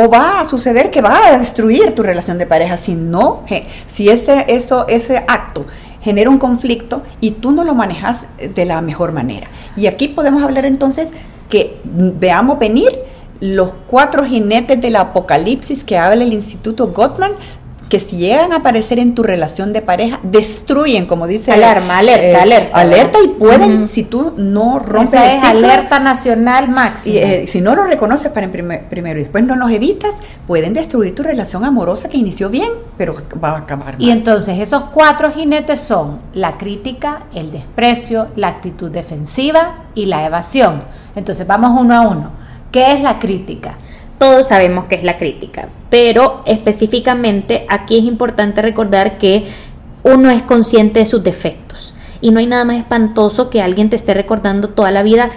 o 0.00 0.08
va 0.08 0.38
a 0.38 0.44
suceder 0.44 0.92
que 0.92 1.00
va 1.00 1.26
a 1.26 1.38
destruir 1.38 1.92
tu 1.92 2.04
relación 2.04 2.38
de 2.38 2.46
pareja 2.46 2.76
si 2.76 2.94
no, 2.94 3.42
si 3.86 4.08
ese, 4.08 4.44
eso, 4.46 4.86
ese 4.86 5.24
acto 5.26 5.66
genera 6.00 6.30
un 6.30 6.38
conflicto 6.38 7.02
y 7.20 7.32
tú 7.32 7.50
no 7.50 7.64
lo 7.64 7.74
manejas 7.74 8.26
de 8.38 8.64
la 8.64 8.80
mejor 8.80 9.10
manera. 9.10 9.48
Y 9.76 9.88
aquí 9.88 10.06
podemos 10.06 10.44
hablar 10.44 10.66
entonces 10.66 11.08
que 11.50 11.80
veamos 11.84 12.60
venir 12.60 12.90
los 13.40 13.72
cuatro 13.88 14.24
jinetes 14.24 14.80
del 14.80 14.94
apocalipsis 14.94 15.82
que 15.82 15.98
habla 15.98 16.22
el 16.22 16.32
Instituto 16.32 16.88
Gottman 16.92 17.32
que 17.88 18.00
si 18.00 18.16
llegan 18.18 18.52
a 18.52 18.56
aparecer 18.56 18.98
en 18.98 19.14
tu 19.14 19.22
relación 19.22 19.72
de 19.72 19.80
pareja, 19.80 20.20
destruyen, 20.22 21.06
como 21.06 21.26
dice. 21.26 21.52
Alarma, 21.52 21.98
alerta, 21.98 22.26
eh, 22.26 22.36
alerta. 22.36 22.78
Alerta 22.78 23.18
y 23.24 23.28
pueden, 23.28 23.88
si 23.88 24.02
tú 24.04 24.34
no 24.36 24.78
rompes 24.78 25.14
Esa 25.14 25.24
el 25.24 25.30
es 25.36 25.40
ciclo, 25.40 25.66
alerta 25.68 25.98
nacional 25.98 26.68
máxima. 26.68 27.14
y, 27.14 27.18
eh, 27.18 27.46
si 27.48 27.60
no 27.62 27.74
lo 27.74 27.84
reconoces 27.84 28.30
para 28.30 28.44
en 28.44 28.52
primer- 28.52 28.88
primero 28.88 29.18
y 29.18 29.22
después 29.22 29.42
no 29.44 29.56
los 29.56 29.70
evitas, 29.70 30.14
pueden 30.46 30.74
destruir 30.74 31.14
tu 31.14 31.22
relación 31.22 31.64
amorosa 31.64 32.08
que 32.10 32.18
inició 32.18 32.50
bien, 32.50 32.70
pero 32.98 33.16
va 33.42 33.52
a 33.52 33.58
acabar 33.58 33.94
mal. 33.94 34.02
Y 34.02 34.10
entonces 34.10 34.58
esos 34.58 34.82
cuatro 34.92 35.30
jinetes 35.32 35.80
son 35.80 36.18
la 36.34 36.58
crítica, 36.58 37.22
el 37.34 37.50
desprecio, 37.50 38.28
la 38.36 38.48
actitud 38.48 38.90
defensiva 38.90 39.84
y 39.94 40.04
la 40.06 40.26
evasión. 40.26 40.84
Entonces 41.16 41.46
vamos 41.46 41.80
uno 41.80 41.94
a 41.96 42.00
uno. 42.06 42.30
¿Qué 42.70 42.92
es 42.92 43.00
la 43.00 43.18
crítica? 43.18 43.78
Todos 44.18 44.48
sabemos 44.48 44.86
que 44.86 44.96
es 44.96 45.04
la 45.04 45.16
crítica, 45.16 45.68
pero 45.90 46.42
específicamente 46.46 47.66
aquí 47.68 47.98
es 47.98 48.04
importante 48.04 48.62
recordar 48.62 49.18
que 49.18 49.46
uno 50.02 50.30
es 50.30 50.42
consciente 50.42 51.00
de 51.00 51.06
sus 51.06 51.22
defectos 51.22 51.94
y 52.20 52.30
no 52.30 52.40
hay 52.40 52.46
nada 52.46 52.64
más 52.64 52.78
espantoso 52.78 53.50
que 53.50 53.62
alguien 53.62 53.90
te 53.90 53.96
esté 53.96 54.14
recordando 54.14 54.70
toda 54.70 54.90
la 54.90 55.02
vida 55.02 55.30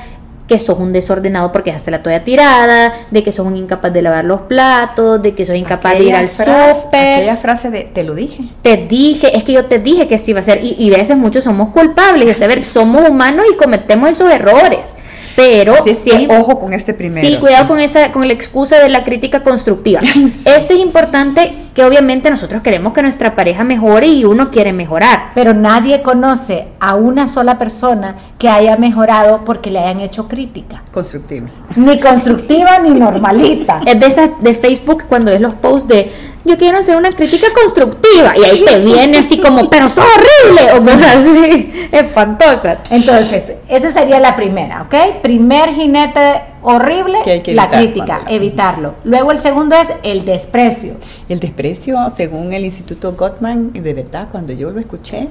que 0.47 0.59
sos 0.59 0.79
un 0.79 0.91
desordenado 0.91 1.53
porque 1.53 1.69
dejaste 1.69 1.91
la 1.91 2.03
toalla 2.03 2.25
tirada, 2.25 2.91
de 3.09 3.23
que 3.23 3.31
sos 3.31 3.47
un 3.47 3.55
incapaz 3.55 3.93
de 3.93 4.01
lavar 4.01 4.25
los 4.25 4.41
platos, 4.41 5.21
de 5.21 5.33
que 5.33 5.45
sos 5.45 5.55
incapaz 5.55 5.97
de 5.97 6.03
ir 6.03 6.13
al 6.13 6.27
súper. 6.27 7.15
Aquella 7.15 7.37
frase 7.37 7.69
de 7.69 7.83
te 7.83 8.03
lo 8.03 8.15
dije. 8.15 8.49
Te 8.61 8.75
dije, 8.75 9.37
es 9.37 9.45
que 9.45 9.53
yo 9.53 9.67
te 9.67 9.79
dije 9.79 10.09
que 10.09 10.15
esto 10.15 10.31
iba 10.31 10.41
a 10.41 10.43
ser, 10.43 10.61
y, 10.61 10.73
y 10.77 10.93
a 10.93 10.97
veces 10.97 11.15
muchos 11.15 11.45
somos 11.45 11.69
culpables, 11.69 12.35
o 12.35 12.37
sea, 12.37 12.47
a 12.47 12.49
ver, 12.49 12.65
somos 12.65 13.07
humanos 13.07 13.45
y 13.49 13.55
cometemos 13.55 14.09
esos 14.09 14.29
errores, 14.29 14.97
pero 15.35 15.73
Así 15.75 15.91
es 15.91 15.99
sí- 15.99 16.09
que 16.11 16.27
ojo 16.37 16.59
con 16.59 16.73
este 16.73 16.93
primero. 16.93 17.27
Sí, 17.27 17.37
cuidado 17.37 17.67
con 17.67 17.79
esa, 17.79 18.11
con 18.11 18.27
la 18.27 18.33
excusa 18.33 18.79
de 18.79 18.89
la 18.89 19.03
crítica 19.03 19.43
constructiva. 19.43 19.99
Esto 20.45 20.73
es 20.73 20.79
importante 20.79 21.53
que 21.73 21.85
obviamente 21.85 22.29
nosotros 22.29 22.61
queremos 22.61 22.93
que 22.93 23.01
nuestra 23.01 23.35
pareja 23.35 23.63
mejore 23.63 24.07
y 24.07 24.25
uno 24.25 24.49
quiere 24.51 24.73
mejorar. 24.73 25.31
Pero 25.35 25.53
nadie 25.53 26.01
conoce 26.01 26.67
a 26.79 26.95
una 26.95 27.27
sola 27.27 27.57
persona 27.57 28.15
que 28.37 28.49
haya 28.49 28.75
mejorado 28.77 29.45
porque 29.45 29.71
le 29.71 29.79
hayan 29.79 30.01
hecho 30.01 30.27
crítica. 30.27 30.83
Constructivo. 30.91 31.47
Ni 31.75 31.99
constructiva 31.99 32.79
ni 32.79 32.91
normalita. 32.91 33.81
Es 33.91 33.99
de 33.99 34.05
esas 34.05 34.29
de 34.39 34.53
Facebook 34.53 35.03
cuando 35.07 35.31
ves 35.31 35.41
los 35.41 35.55
posts 35.55 35.87
de 35.87 36.11
yo 36.43 36.57
quiero 36.57 36.79
hacer 36.79 36.95
una 36.95 37.15
crítica 37.15 37.47
constructiva 37.53 38.33
y 38.35 38.43
ahí 38.43 38.65
te 38.65 38.79
viene 38.79 39.19
así 39.19 39.37
como, 39.37 39.69
pero 39.69 39.87
sos 39.89 40.05
horrible 40.05 40.73
o 40.73 40.83
cosas 40.83 41.17
así 41.17 41.71
espantosas. 41.91 42.79
Entonces, 42.89 43.57
esa 43.67 43.89
sería 43.91 44.19
la 44.19 44.35
primera, 44.35 44.81
¿ok? 44.83 45.21
Primer 45.21 45.69
jinete 45.69 46.41
horrible, 46.61 47.19
Que 47.23 47.31
hay 47.31 47.41
que 47.41 47.53
la 47.53 47.69
crítica, 47.69 48.21
evitarlo. 48.27 48.95
Luego 49.03 49.31
el 49.31 49.39
segundo 49.39 49.75
es 49.75 49.93
el 50.03 50.25
desprecio. 50.25 50.95
El 51.29 51.39
desprecio, 51.39 52.09
según 52.09 52.53
el 52.53 52.65
Instituto 52.65 53.13
Gottman, 53.13 53.73
de 53.73 53.93
verdad, 53.93 54.27
cuando 54.31 54.53
yo 54.53 54.71
lo 54.71 54.79
escuché, 54.79 55.27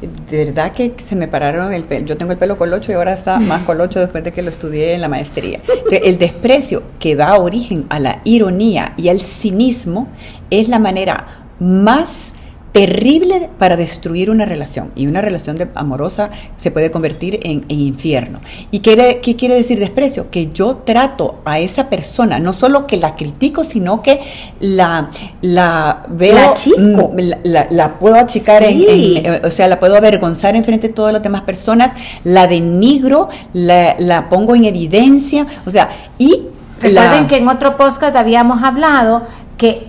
de 0.00 0.44
verdad 0.44 0.72
que 0.72 0.94
se 1.06 1.14
me 1.14 1.28
pararon 1.28 1.72
el 1.72 1.84
pelo. 1.84 2.06
Yo 2.06 2.16
tengo 2.16 2.32
el 2.32 2.38
pelo 2.38 2.56
colocho 2.56 2.92
y 2.92 2.94
ahora 2.94 3.12
está 3.12 3.38
más 3.40 3.62
colocho 3.62 4.00
después 4.00 4.24
de 4.24 4.32
que 4.32 4.42
lo 4.42 4.50
estudié 4.50 4.94
en 4.94 5.00
la 5.00 5.08
maestría. 5.08 5.60
Entonces, 5.66 6.00
El 6.04 6.18
desprecio 6.18 6.82
que 6.98 7.16
da 7.16 7.38
origen 7.38 7.86
a 7.90 8.00
la 8.00 8.20
ironía 8.24 8.94
y 8.96 9.08
al 9.08 9.20
cinismo 9.20 10.08
es 10.50 10.68
la 10.68 10.78
manera 10.78 11.44
más 11.58 12.32
terrible 12.72 13.48
para 13.58 13.76
destruir 13.76 14.30
una 14.30 14.44
relación 14.44 14.92
y 14.94 15.06
una 15.08 15.20
relación 15.20 15.56
de- 15.56 15.68
amorosa 15.74 16.30
se 16.56 16.70
puede 16.70 16.90
convertir 16.90 17.40
en, 17.42 17.64
en 17.68 17.80
infierno. 17.80 18.38
¿Y 18.70 18.78
qué, 18.78 19.20
qué 19.22 19.34
quiere 19.36 19.56
decir 19.56 19.78
desprecio? 19.80 20.30
Que 20.30 20.50
yo 20.52 20.76
trato 20.84 21.40
a 21.44 21.58
esa 21.58 21.88
persona, 21.88 22.38
no 22.38 22.52
solo 22.52 22.86
que 22.86 22.96
la 22.96 23.16
critico, 23.16 23.64
sino 23.64 24.02
que 24.02 24.20
la, 24.60 25.10
la 25.40 26.04
veo, 26.08 26.34
La 26.34 26.50
achico. 26.50 26.76
mm, 27.12 27.18
la, 27.18 27.38
la- 27.42 27.66
la 27.70 27.98
puedo 27.98 28.14
achicar, 28.16 28.62
en- 28.62 28.78
Sí. 28.78 28.86
en- 29.24 29.26
eh, 29.26 29.42
o 29.44 29.50
sea, 29.50 29.66
la 29.66 29.80
puedo 29.80 29.96
avergonzar 29.96 30.54
en 30.54 30.64
frente 30.64 30.88
de 30.88 30.94
todas 30.94 31.12
las 31.12 31.22
demás 31.22 31.42
personas, 31.42 31.92
la 32.24 32.46
denigro, 32.46 33.28
la, 33.52 33.96
la 33.98 34.28
pongo 34.28 34.54
en 34.54 34.64
evidencia, 34.64 35.46
o 35.66 35.70
sea, 35.70 35.88
y... 36.18 36.42
Recuerden 36.80 37.26
que 37.26 37.36
en 37.36 37.46
otro 37.48 37.76
podcast 37.76 38.16
habíamos 38.16 38.62
hablado 38.62 39.24
que 39.58 39.88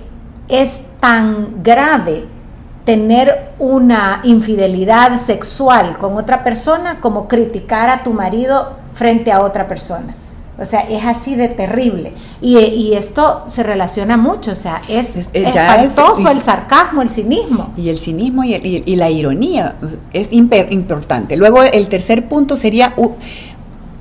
es 0.49 0.81
tan 0.99 1.63
grave 1.63 2.25
tener 2.85 3.51
una 3.59 4.21
infidelidad 4.23 5.17
sexual 5.17 5.97
con 5.97 6.17
otra 6.17 6.43
persona 6.43 6.99
como 6.99 7.27
criticar 7.27 7.89
a 7.89 8.03
tu 8.03 8.11
marido 8.13 8.73
frente 8.93 9.31
a 9.31 9.41
otra 9.41 9.67
persona. 9.67 10.15
O 10.59 10.65
sea, 10.65 10.81
es 10.81 11.03
así 11.05 11.35
de 11.35 11.47
terrible. 11.47 12.13
Y, 12.39 12.57
y 12.59 12.93
esto 12.93 13.45
se 13.49 13.63
relaciona 13.63 14.15
mucho, 14.17 14.51
o 14.51 14.55
sea, 14.55 14.81
es, 14.87 15.15
Es- 15.15 15.25
eh, 15.33 15.43
es- 15.47 15.55
espantoso 15.55 16.29
el 16.29 16.41
sarcasmo, 16.43 17.01
el 17.01 17.09
cinismo. 17.09 17.71
Y 17.77 17.89
el 17.89 17.97
cinismo 17.97 18.43
y, 18.43 18.53
el- 18.53 18.65
y- 18.65 18.83
y 18.85 18.95
la 18.95 19.09
ironía 19.09 19.75
es 20.13 20.31
imper- 20.31 20.67
importante. 20.71 21.35
Luego 21.35 21.63
el 21.63 21.87
tercer 21.87 22.27
punto 22.27 22.55
sería 22.55 22.93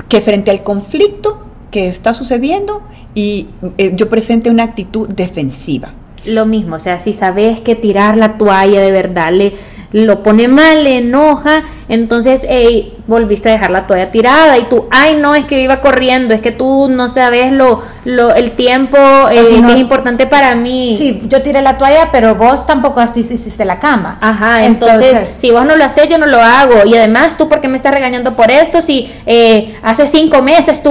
que 0.09 0.21
frente 0.21 0.51
al 0.51 0.63
conflicto 0.63 1.43
que 1.71 1.89
está 1.89 2.13
sucediendo 2.13 2.83
y 3.15 3.49
eh, 3.79 3.93
yo 3.95 4.11
presente 4.11 4.51
una 4.51 4.65
actitud 4.65 5.09
defensiva. 5.09 5.91
Lo 6.25 6.47
mismo, 6.47 6.77
o 6.77 6.79
sea, 6.79 6.99
si 6.99 7.13
sabes 7.13 7.61
que 7.61 7.75
tirar 7.75 8.17
la 8.17 8.37
toalla 8.37 8.81
de 8.81 8.91
verdad 8.91 9.33
le 9.33 9.55
lo 9.93 10.23
pone 10.23 10.47
mal, 10.47 10.85
le 10.85 10.99
enoja, 10.99 11.65
entonces 11.89 12.47
hey, 12.49 12.97
volviste 13.07 13.49
a 13.49 13.53
dejar 13.53 13.71
la 13.71 13.87
toalla 13.87 14.11
tirada 14.11 14.57
y 14.59 14.65
tú, 14.65 14.87
ay 14.91 15.17
no, 15.17 15.35
es 15.35 15.47
que 15.47 15.61
iba 15.61 15.81
corriendo, 15.81 16.33
es 16.33 16.41
que 16.41 16.53
tú 16.53 16.89
no 16.89 17.09
sabes 17.09 17.53
lo, 17.53 17.83
lo 18.05 18.35
el 18.35 18.53
tiempo 18.53 18.97
eh, 19.31 19.45
si 19.51 19.61
no- 19.61 19.69
que 19.69 19.75
es 19.75 19.81
importante 19.81 20.27
para 20.27 20.55
mí. 20.55 20.97
Sí, 20.97 21.23
yo 21.29 21.43
tiré 21.43 21.61
la 21.63 21.77
toalla, 21.79 22.09
pero 22.11 22.35
vos 22.35 22.67
tampoco 22.67 23.01
así 23.01 23.21
hiciste 23.21 23.65
la 23.65 23.79
cama. 23.79 24.19
Ajá, 24.21 24.65
entonces, 24.65 25.29
si 25.37 25.51
vos 25.51 25.65
no 25.67 25.77
lo 25.77 25.85
haces, 25.85 26.09
yo 26.09 26.19
no 26.19 26.27
lo 26.27 26.41
hago. 26.41 26.87
Y 26.87 26.97
además, 26.97 27.37
¿tú 27.37 27.49
por 27.49 27.61
qué 27.61 27.69
me 27.69 27.77
estás 27.77 27.93
regañando 27.93 28.33
por 28.35 28.51
esto? 28.51 28.81
Si 28.81 29.11
eh, 29.27 29.75
hace 29.83 30.07
cinco 30.07 30.43
meses 30.43 30.83
tú 30.83 30.91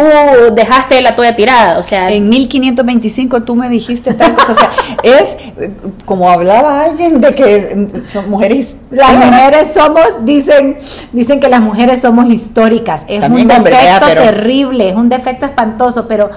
dejaste 0.54 1.02
la 1.02 1.16
toalla 1.16 1.36
tirada. 1.36 1.80
O 1.80 1.84
sea, 1.84 2.10
En 2.12 2.30
1525 2.30 3.44
tú 3.44 3.56
me 3.56 3.70
dijiste 3.70 4.14
tal 4.14 4.34
cosa, 4.36 4.52
o 4.52 4.56
sea, 4.56 4.70
es 5.04 5.36
como 6.06 6.30
hablaba 6.30 6.84
alguien 6.84 7.22
de 7.22 7.34
que 7.36 7.88
son 8.10 8.30
mujeres 8.30 8.76
Las 8.92 9.14
mujeres 9.14 9.74
somos, 9.74 10.04
dicen, 10.26 10.78
dicen 11.12 11.40
que 11.40 11.50
las 11.50 11.62
mujeres 11.62 12.02
somos 12.02 12.30
históricas. 12.32 13.04
Es 13.08 13.22
También 13.22 13.48
un 13.50 13.64
defecto 13.64 13.70
¿verdad? 13.84 14.04
Pero- 14.06 14.22
terrible, 14.24 14.90
es 14.90 14.96
un 14.96 15.10
defecto 15.10 15.46
espantoso, 15.46 16.08
pero 16.08 16.30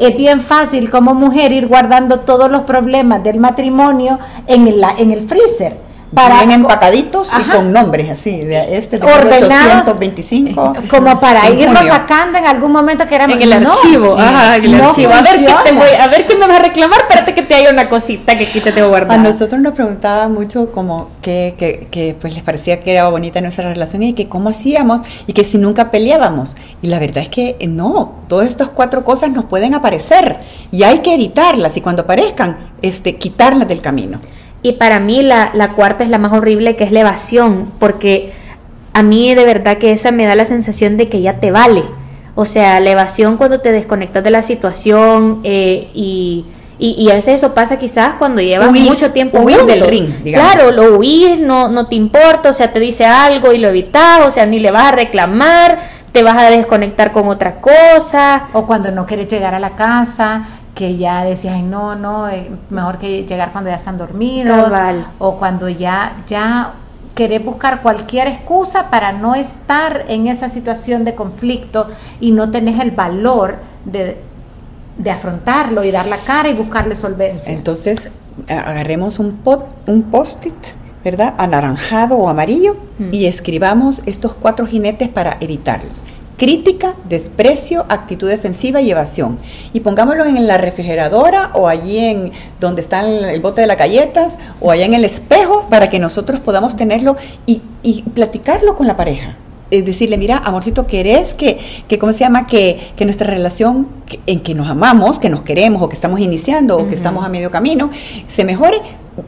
es 0.00 0.16
bien 0.16 0.40
fácil 0.40 0.90
como 0.90 1.14
mujer 1.14 1.52
ir 1.52 1.68
guardando 1.68 2.20
todos 2.20 2.50
los 2.50 2.62
problemas 2.62 3.22
del 3.22 3.38
matrimonio 3.38 4.18
en 4.46 4.66
el, 4.66 4.82
en 4.96 5.10
el 5.10 5.28
freezer. 5.28 5.89
Bien 6.12 6.62
co- 6.62 6.70
empacaditos 6.72 7.30
y 7.38 7.42
con 7.50 7.72
nombres 7.72 8.10
así, 8.10 8.40
de 8.44 8.76
este 8.76 8.98
de 8.98 9.06
Ordenados. 9.06 9.86
1825. 9.86 10.74
como 10.88 11.20
para 11.20 11.42
junio. 11.42 11.70
sacando 11.86 12.38
en 12.38 12.46
algún 12.46 12.72
momento 12.72 13.06
que 13.06 13.14
era 13.14 13.24
en 13.24 13.40
el 13.42 13.62
no, 13.62 13.70
archivo. 13.72 14.16
Ajá, 14.18 14.56
en 14.56 14.64
el 14.64 14.78
no 14.78 14.88
archivo. 14.88 15.12
A 15.12 15.22
ver, 15.22 15.38
qué 15.38 15.54
te 15.64 15.72
voy, 15.72 15.88
a 15.98 16.06
ver 16.08 16.26
qué 16.26 16.34
me 16.36 16.46
vas 16.46 16.58
a 16.58 16.62
reclamar. 16.62 17.00
Espérate 17.02 17.34
que 17.34 17.42
te 17.42 17.54
haya 17.54 17.70
una 17.70 17.88
cosita 17.88 18.36
que 18.36 18.46
aquí 18.46 18.60
te 18.60 18.72
tengo 18.72 18.86
A 18.88 18.90
guardada. 18.90 19.18
nosotros 19.18 19.60
nos 19.60 19.72
preguntaban 19.74 20.32
mucho 20.32 20.72
como 20.72 21.08
que, 21.22 21.54
que, 21.58 21.86
que, 21.90 22.16
pues 22.20 22.34
les 22.34 22.42
parecía 22.42 22.80
que 22.80 22.90
era 22.90 23.08
bonita 23.08 23.40
nuestra 23.40 23.68
relación 23.68 24.02
y 24.02 24.12
que 24.14 24.28
cómo 24.28 24.48
hacíamos 24.50 25.02
y 25.26 25.32
que 25.32 25.44
si 25.44 25.58
nunca 25.58 25.90
peleábamos. 25.90 26.56
Y 26.82 26.88
la 26.88 26.98
verdad 26.98 27.18
es 27.22 27.28
que 27.28 27.56
no, 27.68 28.14
todas 28.28 28.48
estas 28.48 28.68
cuatro 28.68 29.04
cosas 29.04 29.30
nos 29.30 29.44
pueden 29.44 29.74
aparecer 29.74 30.38
y 30.72 30.82
hay 30.82 30.98
que 31.00 31.14
evitarlas 31.14 31.76
y 31.76 31.80
cuando 31.80 32.02
aparezcan, 32.02 32.70
este, 32.82 33.16
quitarlas 33.16 33.68
del 33.68 33.80
camino. 33.80 34.18
Y 34.62 34.72
para 34.72 35.00
mí 35.00 35.22
la, 35.22 35.50
la 35.54 35.72
cuarta 35.72 36.04
es 36.04 36.10
la 36.10 36.18
más 36.18 36.32
horrible, 36.32 36.76
que 36.76 36.84
es 36.84 36.92
la 36.92 37.00
evasión, 37.00 37.72
porque 37.78 38.32
a 38.92 39.02
mí 39.02 39.34
de 39.34 39.44
verdad 39.44 39.78
que 39.78 39.90
esa 39.92 40.10
me 40.10 40.26
da 40.26 40.34
la 40.36 40.44
sensación 40.44 40.96
de 40.96 41.08
que 41.08 41.22
ya 41.22 41.40
te 41.40 41.50
vale. 41.50 41.84
O 42.34 42.44
sea, 42.44 42.80
la 42.80 42.90
evasión 42.90 43.36
cuando 43.36 43.60
te 43.60 43.72
desconectas 43.72 44.22
de 44.22 44.30
la 44.30 44.42
situación 44.42 45.40
eh, 45.44 45.88
y, 45.94 46.44
y, 46.78 46.90
y 46.98 47.10
a 47.10 47.14
veces 47.14 47.36
eso 47.36 47.54
pasa 47.54 47.78
quizás 47.78 48.14
cuando 48.18 48.40
llevas 48.40 48.70
Huís- 48.70 48.88
mucho 48.88 49.12
tiempo 49.12 49.40
huís 49.40 49.66
del 49.66 49.86
ring, 49.88 50.08
digamos. 50.24 50.52
Claro, 50.52 50.70
lo 50.72 50.98
huís, 50.98 51.38
no, 51.40 51.68
no 51.68 51.86
te 51.88 51.96
importa, 51.96 52.50
o 52.50 52.52
sea, 52.52 52.72
te 52.72 52.80
dice 52.80 53.04
algo 53.04 53.52
y 53.52 53.58
lo 53.58 53.68
evitas, 53.68 54.26
o 54.26 54.30
sea, 54.30 54.46
ni 54.46 54.58
le 54.60 54.70
vas 54.70 54.88
a 54.88 54.92
reclamar, 54.92 55.78
te 56.12 56.22
vas 56.22 56.36
a 56.38 56.50
desconectar 56.50 57.12
con 57.12 57.28
otra 57.28 57.60
cosa. 57.60 58.46
O 58.52 58.66
cuando 58.66 58.90
no 58.90 59.06
quieres 59.06 59.28
llegar 59.28 59.54
a 59.54 59.60
la 59.60 59.70
casa, 59.76 60.46
que 60.74 60.96
ya 60.96 61.24
decías, 61.24 61.54
ay, 61.56 61.62
no, 61.62 61.94
no, 61.96 62.28
eh, 62.28 62.50
mejor 62.70 62.98
que 62.98 63.24
llegar 63.26 63.52
cuando 63.52 63.70
ya 63.70 63.76
están 63.76 63.98
dormidos. 63.98 64.70
Cabal. 64.70 65.06
O 65.18 65.36
cuando 65.36 65.68
ya, 65.68 66.12
ya 66.26 66.72
querés 67.14 67.44
buscar 67.44 67.82
cualquier 67.82 68.28
excusa 68.28 68.88
para 68.90 69.12
no 69.12 69.34
estar 69.34 70.04
en 70.08 70.26
esa 70.28 70.48
situación 70.48 71.04
de 71.04 71.14
conflicto 71.14 71.88
y 72.20 72.30
no 72.30 72.50
tenés 72.50 72.80
el 72.80 72.92
valor 72.92 73.56
de, 73.84 74.18
de 74.96 75.10
afrontarlo 75.10 75.82
y 75.84 75.90
dar 75.90 76.06
la 76.06 76.18
cara 76.18 76.48
y 76.48 76.54
buscarle 76.54 76.94
solvencia. 76.96 77.52
Entonces, 77.52 78.10
agarremos 78.48 79.18
un, 79.18 79.38
pot- 79.44 79.66
un 79.86 80.04
post-it, 80.04 80.54
¿verdad? 81.04 81.34
Anaranjado 81.38 82.16
o 82.16 82.28
amarillo 82.28 82.76
Mm. 82.98 83.14
y 83.14 83.24
escribamos 83.26 84.02
estos 84.04 84.34
cuatro 84.34 84.66
jinetes 84.66 85.08
para 85.08 85.38
evitarlos. 85.40 86.02
Crítica, 86.40 86.94
desprecio, 87.06 87.84
actitud 87.90 88.26
defensiva 88.26 88.80
y 88.80 88.90
evasión. 88.90 89.38
Y 89.74 89.80
pongámoslo 89.80 90.24
en 90.24 90.46
la 90.46 90.56
refrigeradora 90.56 91.50
o 91.52 91.68
allí 91.68 91.98
en 91.98 92.32
donde 92.58 92.80
está 92.80 93.06
el, 93.06 93.38
bote 93.42 93.60
de 93.60 93.66
las 93.66 93.76
galletas 93.76 94.38
o 94.58 94.70
allá 94.70 94.86
en 94.86 94.94
el 94.94 95.04
espejo 95.04 95.66
para 95.68 95.90
que 95.90 95.98
nosotros 95.98 96.40
podamos 96.40 96.76
tenerlo 96.76 97.16
y, 97.44 97.60
y 97.82 98.04
platicarlo 98.14 98.74
con 98.74 98.86
la 98.86 98.96
pareja 98.96 99.36
es 99.70 99.84
decirle, 99.84 100.16
mira, 100.16 100.38
amorcito, 100.38 100.86
¿querés 100.86 101.34
que, 101.34 101.60
que 101.86 101.98
¿cómo 101.98 102.12
se 102.12 102.20
llama? 102.20 102.46
Que, 102.46 102.80
que 102.96 103.04
nuestra 103.04 103.28
relación 103.28 103.86
en 104.26 104.40
que 104.40 104.52
nos 104.54 104.68
amamos, 104.68 105.20
que 105.20 105.28
nos 105.28 105.42
queremos 105.42 105.80
o 105.80 105.88
que 105.88 105.94
estamos 105.94 106.18
iniciando 106.18 106.76
o 106.76 106.88
que 106.88 106.96
estamos 106.96 107.24
a 107.24 107.28
medio 107.28 107.52
camino, 107.52 107.90
se 108.26 108.44
mejore? 108.44 108.80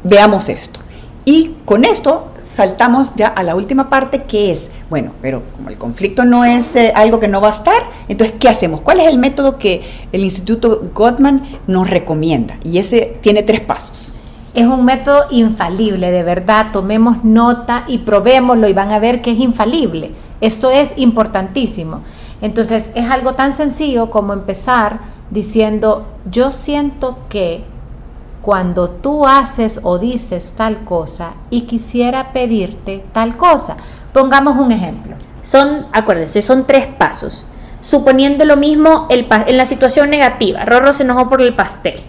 Veamos 0.02 0.49
esto. 0.49 0.81
Y 1.25 1.52
con 1.64 1.85
esto 1.85 2.32
saltamos 2.52 3.14
ya 3.16 3.28
a 3.28 3.42
la 3.42 3.54
última 3.54 3.88
parte 3.88 4.25
que 4.25 4.52
es, 4.52 4.68
bueno, 4.90 5.12
pero 5.23 5.42
como 5.56 5.71
el 5.71 5.78
conflicto 5.78 6.25
no 6.25 6.44
es 6.44 6.76
eh, 6.76 6.92
algo 6.94 7.18
que 7.18 7.28
no 7.28 7.40
va 7.40 7.49
a 7.49 7.52
estar, 7.52 7.82
entonces, 8.09 8.37
¿qué 8.38 8.49
hacemos? 8.49 8.80
¿Cuál 8.82 9.00
es 9.00 9.09
el 9.09 9.18
método 9.18 9.59
que 9.59 9.82
el 10.12 10.23
Instituto 10.23 10.82
Gottman 10.94 11.61
nos 11.66 11.88
recomienda? 11.88 12.59
Y 12.62 12.78
ese 12.78 13.16
tiene 13.23 13.42
tres 13.42 13.61
pasos. 13.61 14.12
Es 14.54 14.66
un 14.66 14.85
método 14.85 15.25
infalible, 15.30 16.11
de 16.11 16.23
verdad, 16.23 16.66
tomemos 16.73 17.25
nota 17.25 17.85
y 17.87 17.99
probémoslo 17.99 18.68
y 18.68 18.75
van 18.75 18.92
a 18.92 18.99
ver 18.99 19.23
que 19.23 19.32
es 19.32 19.38
infalible. 19.38 20.12
Esto 20.42 20.71
es 20.71 20.92
importantísimo. 20.97 22.02
Entonces 22.42 22.90
es 22.94 23.09
algo 23.11 23.35
tan 23.35 23.54
sencillo 23.54 24.11
como 24.11 24.35
empezar 24.35 25.00
diciendo, 25.30 26.06
yo 26.30 26.52
siento 26.52 27.16
que 27.30 27.64
cuando 28.43 28.91
tú 28.91 29.27
haces 29.27 29.81
o 29.83 29.99
dices 29.99 30.55
tal 30.57 30.85
cosa 30.85 31.35
y 31.49 31.63
quisiera 31.63 32.33
pedirte 32.33 33.05
tal 33.13 33.37
cosa. 33.37 33.77
Pongamos 34.13 34.59
un 34.59 34.73
ejemplo. 34.73 35.17
Son, 35.41 35.87
acuérdense, 35.93 36.43
son 36.43 36.67
tres 36.67 36.87
pasos. 36.87 37.47
Suponiendo 37.81 38.45
lo 38.45 38.57
mismo 38.57 39.09
en 39.11 39.57
la 39.57 39.67
situación 39.67 40.11
negativa, 40.11 40.65
Rorro 40.65 40.93
se 40.93 41.05
enojó 41.05 41.29
por 41.29 41.41
el 41.41 41.55
pastel 41.55 42.01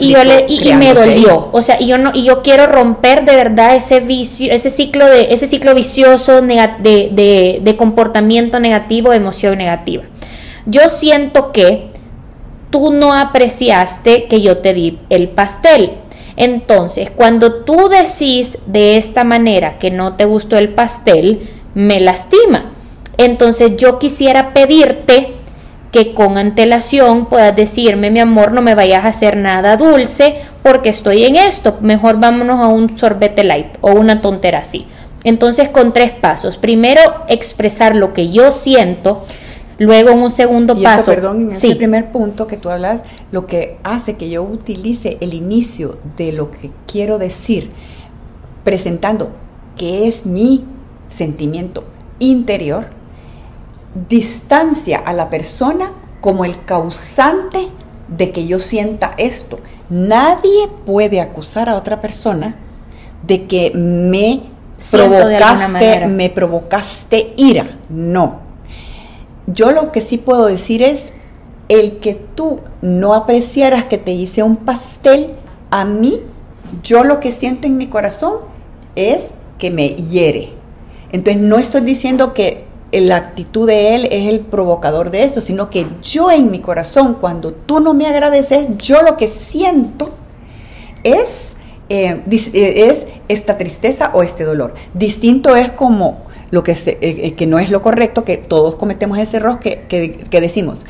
y, 0.00 0.10
yo 0.10 0.24
le, 0.24 0.46
y, 0.48 0.74
me 0.74 0.92
dolió 0.92 1.50
o 1.52 1.62
sea 1.62 1.80
y 1.80 1.86
yo 1.86 1.98
no 1.98 2.10
y 2.12 2.24
yo 2.24 2.42
quiero 2.42 2.66
romper 2.66 3.24
de 3.24 3.36
verdad 3.36 3.76
ese 3.76 4.00
vicio 4.00 4.52
ese 4.52 4.70
ciclo 4.70 5.06
de 5.06 5.28
ese 5.30 5.46
ciclo 5.46 5.72
vicioso 5.72 6.42
de, 6.42 7.60
de, 7.62 7.76
comportamiento 7.76 8.58
negativo 8.58 9.12
emoción 9.12 9.56
negativa 9.56 10.02
yo 10.66 10.90
siento 10.90 11.52
que 11.52 11.89
tú 12.70 12.92
no 12.92 13.12
apreciaste 13.14 14.26
que 14.26 14.40
yo 14.40 14.58
te 14.58 14.72
di 14.72 14.98
el 15.10 15.28
pastel 15.28 15.92
entonces 16.36 17.10
cuando 17.10 17.64
tú 17.64 17.88
decís 17.88 18.58
de 18.66 18.96
esta 18.96 19.24
manera 19.24 19.78
que 19.78 19.90
no 19.90 20.16
te 20.16 20.24
gustó 20.24 20.56
el 20.56 20.70
pastel 20.70 21.48
me 21.74 22.00
lastima 22.00 22.72
entonces 23.18 23.76
yo 23.76 23.98
quisiera 23.98 24.54
pedirte 24.54 25.34
que 25.92 26.14
con 26.14 26.38
antelación 26.38 27.26
puedas 27.26 27.54
decirme, 27.54 28.10
mi 28.10 28.20
amor, 28.20 28.52
no 28.52 28.62
me 28.62 28.74
vayas 28.74 29.04
a 29.04 29.08
hacer 29.08 29.36
nada 29.36 29.76
dulce 29.76 30.36
porque 30.62 30.90
estoy 30.90 31.24
en 31.24 31.36
esto, 31.36 31.78
mejor 31.80 32.20
vámonos 32.20 32.60
a 32.60 32.68
un 32.68 32.96
sorbete 32.96 33.44
light 33.44 33.76
o 33.80 33.92
una 33.92 34.20
tontera 34.20 34.60
así. 34.60 34.86
Entonces 35.24 35.68
con 35.68 35.92
tres 35.92 36.12
pasos. 36.12 36.56
Primero 36.56 37.00
expresar 37.28 37.94
lo 37.94 38.12
que 38.12 38.30
yo 38.30 38.52
siento, 38.52 39.26
luego 39.80 40.10
en 40.10 40.18
un 40.18 40.30
segundo 40.30 40.80
paso. 40.80 41.10
perdón, 41.10 41.42
en 41.42 41.52
ese 41.52 41.74
primer 41.74 42.12
punto 42.12 42.46
que 42.46 42.56
tú 42.56 42.70
hablas, 42.70 43.02
lo 43.32 43.46
que 43.46 43.78
hace 43.82 44.16
que 44.16 44.30
yo 44.30 44.42
utilice 44.42 45.16
el 45.20 45.34
inicio 45.34 45.98
de 46.16 46.32
lo 46.32 46.50
que 46.50 46.70
quiero 46.86 47.18
decir, 47.18 47.70
presentando 48.62 49.30
que 49.76 50.06
es 50.06 50.26
mi 50.26 50.64
sentimiento 51.08 51.84
interior, 52.18 52.88
distancia 54.08 54.98
a 54.98 55.12
la 55.12 55.30
persona 55.30 55.92
como 56.20 56.44
el 56.44 56.62
causante 56.64 57.68
de 58.08 58.30
que 58.30 58.46
yo 58.46 58.58
sienta 58.58 59.14
esto. 59.16 59.58
Nadie 59.88 60.68
puede 60.86 61.20
acusar 61.20 61.68
a 61.68 61.76
otra 61.76 62.00
persona 62.00 62.56
de 63.26 63.46
que 63.46 63.72
me 63.74 64.42
provocaste, 64.90 66.06
me 66.06 66.28
provocaste 66.30 67.34
ira. 67.36 67.78
No. 67.88 68.39
Yo 69.52 69.72
lo 69.72 69.92
que 69.92 70.00
sí 70.00 70.18
puedo 70.18 70.46
decir 70.46 70.82
es 70.82 71.06
el 71.68 71.98
que 71.98 72.14
tú 72.14 72.60
no 72.82 73.14
apreciaras 73.14 73.84
que 73.84 73.98
te 73.98 74.12
hice 74.12 74.42
un 74.42 74.56
pastel, 74.56 75.30
a 75.70 75.84
mí, 75.84 76.20
yo 76.82 77.04
lo 77.04 77.20
que 77.20 77.32
siento 77.32 77.66
en 77.66 77.76
mi 77.76 77.86
corazón 77.86 78.38
es 78.96 79.30
que 79.58 79.70
me 79.70 79.90
hiere. 79.90 80.50
Entonces 81.12 81.40
no 81.40 81.58
estoy 81.58 81.82
diciendo 81.82 82.34
que 82.34 82.64
la 82.92 83.16
actitud 83.16 83.68
de 83.68 83.94
él 83.94 84.08
es 84.10 84.28
el 84.28 84.40
provocador 84.40 85.10
de 85.10 85.22
esto, 85.22 85.40
sino 85.40 85.68
que 85.68 85.86
yo 86.02 86.30
en 86.30 86.50
mi 86.50 86.58
corazón, 86.58 87.16
cuando 87.20 87.52
tú 87.52 87.78
no 87.78 87.94
me 87.94 88.06
agradeces, 88.06 88.66
yo 88.78 89.02
lo 89.02 89.16
que 89.16 89.28
siento 89.28 90.10
es, 91.04 91.52
eh, 91.88 92.20
eh, 92.28 92.88
es 92.88 93.06
esta 93.28 93.56
tristeza 93.56 94.10
o 94.12 94.22
este 94.22 94.44
dolor. 94.44 94.74
Distinto 94.94 95.54
es 95.54 95.70
como 95.70 96.22
lo 96.50 96.62
que, 96.62 96.76
eh, 96.86 97.34
que 97.34 97.46
no 97.46 97.58
es 97.58 97.70
lo 97.70 97.82
correcto, 97.82 98.24
que 98.24 98.36
todos 98.36 98.76
cometemos 98.76 99.18
ese 99.18 99.38
error 99.38 99.60
que, 99.60 99.86
que 99.88 100.40
decimos, 100.40 100.80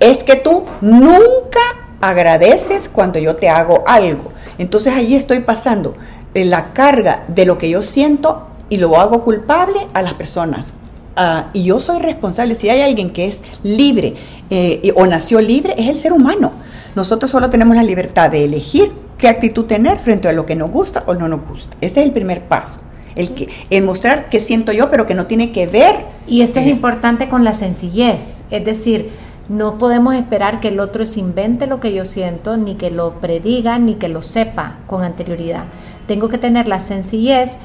es 0.00 0.24
que 0.24 0.36
tú 0.36 0.64
nunca 0.80 1.60
agradeces 2.00 2.88
cuando 2.88 3.18
yo 3.18 3.36
te 3.36 3.48
hago 3.48 3.84
algo. 3.86 4.32
Entonces 4.58 4.92
ahí 4.94 5.14
estoy 5.14 5.40
pasando 5.40 5.94
la 6.34 6.72
carga 6.72 7.24
de 7.28 7.44
lo 7.44 7.58
que 7.58 7.68
yo 7.68 7.82
siento 7.82 8.46
y 8.68 8.76
lo 8.76 8.98
hago 8.98 9.22
culpable 9.22 9.86
a 9.94 10.02
las 10.02 10.14
personas 10.14 10.74
Ah, 11.16 11.50
y 11.52 11.64
yo 11.64 11.80
soy 11.80 11.98
responsable. 11.98 12.54
Si 12.54 12.70
hay 12.70 12.80
alguien 12.80 13.10
que 13.10 13.26
es 13.26 13.40
libre 13.62 14.14
eh, 14.48 14.92
o 14.96 15.06
nació 15.06 15.40
libre, 15.40 15.74
es 15.76 15.88
el 15.88 15.98
ser 15.98 16.14
humano. 16.14 16.52
Nosotros 16.94 17.30
solo 17.30 17.50
tenemos 17.50 17.76
la 17.76 17.82
libertad 17.82 18.30
de 18.30 18.44
elegir 18.44 18.90
qué 19.18 19.28
actitud 19.28 19.66
tener 19.66 19.98
frente 19.98 20.28
a 20.28 20.32
lo 20.32 20.46
que 20.46 20.56
nos 20.56 20.70
gusta 20.70 21.04
o 21.06 21.14
no 21.14 21.28
nos 21.28 21.46
gusta. 21.46 21.76
Ese 21.82 22.00
es 22.00 22.06
el 22.06 22.12
primer 22.12 22.44
paso. 22.44 22.80
El, 23.20 23.34
que, 23.34 23.48
el 23.70 23.84
mostrar 23.84 24.28
qué 24.28 24.40
siento 24.40 24.72
yo, 24.72 24.90
pero 24.90 25.06
que 25.06 25.14
no 25.14 25.26
tiene 25.26 25.52
que 25.52 25.66
ver. 25.66 25.96
Y 26.26 26.42
esto 26.42 26.60
es 26.60 26.66
eh, 26.66 26.70
importante 26.70 27.28
con 27.28 27.44
la 27.44 27.52
sencillez. 27.52 28.44
Es 28.50 28.64
decir, 28.64 29.10
no 29.48 29.78
podemos 29.78 30.14
esperar 30.14 30.60
que 30.60 30.68
el 30.68 30.80
otro 30.80 31.06
se 31.06 31.20
invente 31.20 31.66
lo 31.66 31.80
que 31.80 31.92
yo 31.92 32.04
siento, 32.04 32.56
ni 32.56 32.76
que 32.76 32.90
lo 32.90 33.20
prediga, 33.20 33.78
ni 33.78 33.94
que 33.94 34.08
lo 34.08 34.22
sepa 34.22 34.78
con 34.86 35.02
anterioridad. 35.02 35.64
Tengo 36.06 36.28
que 36.28 36.38
tener 36.38 36.66
la 36.68 36.80
sencillez 36.80 37.58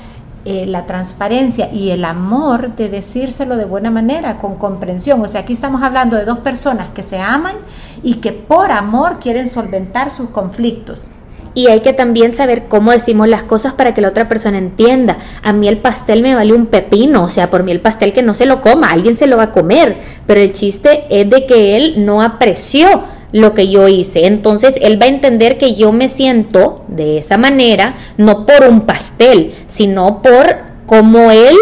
eh, 0.47 0.67
la 0.67 0.85
transparencia 0.85 1.73
y 1.73 1.89
el 1.89 2.05
amor 2.05 2.75
de 2.75 2.87
decírselo 2.87 3.57
de 3.57 3.65
buena 3.65 3.89
manera, 3.89 4.37
con 4.37 4.57
comprensión. 4.57 5.19
O 5.21 5.27
sea, 5.27 5.41
aquí 5.41 5.53
estamos 5.53 5.81
hablando 5.81 6.17
de 6.17 6.23
dos 6.23 6.37
personas 6.37 6.89
que 6.89 7.01
se 7.01 7.17
aman 7.17 7.55
y 8.03 8.17
que 8.17 8.31
por 8.31 8.69
amor 8.69 9.17
quieren 9.17 9.47
solventar 9.47 10.11
sus 10.11 10.29
conflictos. 10.29 11.07
Y 11.55 11.67
hay 11.67 11.79
que 11.79 11.93
también 11.93 12.33
saber 12.33 12.65
cómo 12.67 12.91
decimos 12.91 13.27
las 13.27 13.43
cosas 13.43 13.73
para 13.73 13.93
que 13.93 14.01
la 14.01 14.09
otra 14.09 14.27
persona 14.27 14.57
entienda. 14.57 15.17
A 15.41 15.53
mí 15.53 15.67
el 15.67 15.77
pastel 15.77 16.21
me 16.21 16.35
vale 16.35 16.53
un 16.53 16.67
pepino, 16.67 17.23
o 17.23 17.29
sea, 17.29 17.49
por 17.49 17.63
mí 17.63 17.71
el 17.71 17.79
pastel 17.79 18.13
que 18.13 18.21
no 18.21 18.35
se 18.35 18.45
lo 18.45 18.61
coma, 18.61 18.89
alguien 18.89 19.15
se 19.15 19.25
lo 19.25 19.37
va 19.37 19.43
a 19.43 19.51
comer. 19.51 19.97
Pero 20.27 20.41
el 20.41 20.51
chiste 20.51 21.05
es 21.09 21.29
de 21.29 21.45
que 21.45 21.77
él 21.77 22.05
no 22.05 22.21
apreció 22.21 23.03
lo 23.31 23.53
que 23.53 23.67
yo 23.69 23.87
hice. 23.87 24.27
Entonces 24.27 24.75
él 24.81 25.01
va 25.01 25.05
a 25.05 25.09
entender 25.09 25.57
que 25.57 25.73
yo 25.73 25.91
me 25.91 26.09
siento 26.09 26.83
de 26.87 27.17
esa 27.17 27.37
manera, 27.37 27.95
no 28.17 28.45
por 28.45 28.67
un 28.67 28.81
pastel, 28.81 29.53
sino 29.67 30.21
por 30.21 30.57
cómo 30.85 31.31
él 31.31 31.55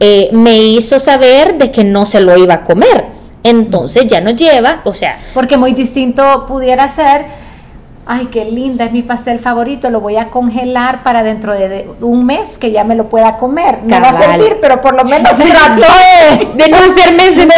eh, 0.00 0.30
me 0.32 0.58
hizo 0.58 0.98
saber 0.98 1.58
de 1.58 1.70
que 1.70 1.84
no 1.84 2.06
se 2.06 2.20
lo 2.20 2.36
iba 2.36 2.54
a 2.54 2.64
comer. 2.64 3.06
Entonces 3.42 4.06
ya 4.06 4.20
nos 4.20 4.36
lleva, 4.36 4.82
o 4.84 4.94
sea... 4.94 5.18
Porque 5.34 5.56
muy 5.56 5.72
distinto 5.72 6.44
pudiera 6.46 6.88
ser, 6.88 7.26
ay, 8.10 8.28
qué 8.32 8.46
linda, 8.46 8.86
es 8.86 8.92
mi 8.92 9.02
pastel 9.02 9.38
favorito, 9.38 9.90
lo 9.90 10.00
voy 10.00 10.16
a 10.16 10.30
congelar 10.30 11.02
para 11.02 11.22
dentro 11.22 11.52
de 11.52 11.86
un 12.00 12.24
mes 12.24 12.56
que 12.56 12.72
ya 12.72 12.82
me 12.82 12.94
lo 12.94 13.10
pueda 13.10 13.36
comer. 13.36 13.80
No 13.84 14.00
va 14.00 14.08
a 14.08 14.14
servir, 14.14 14.56
pero 14.62 14.80
por 14.80 14.94
lo 14.94 15.04
menos 15.04 15.30
trató 15.36 15.92
de, 16.56 16.68
no 16.68 16.76
hacerme 16.78 17.24
sentir 17.34 17.50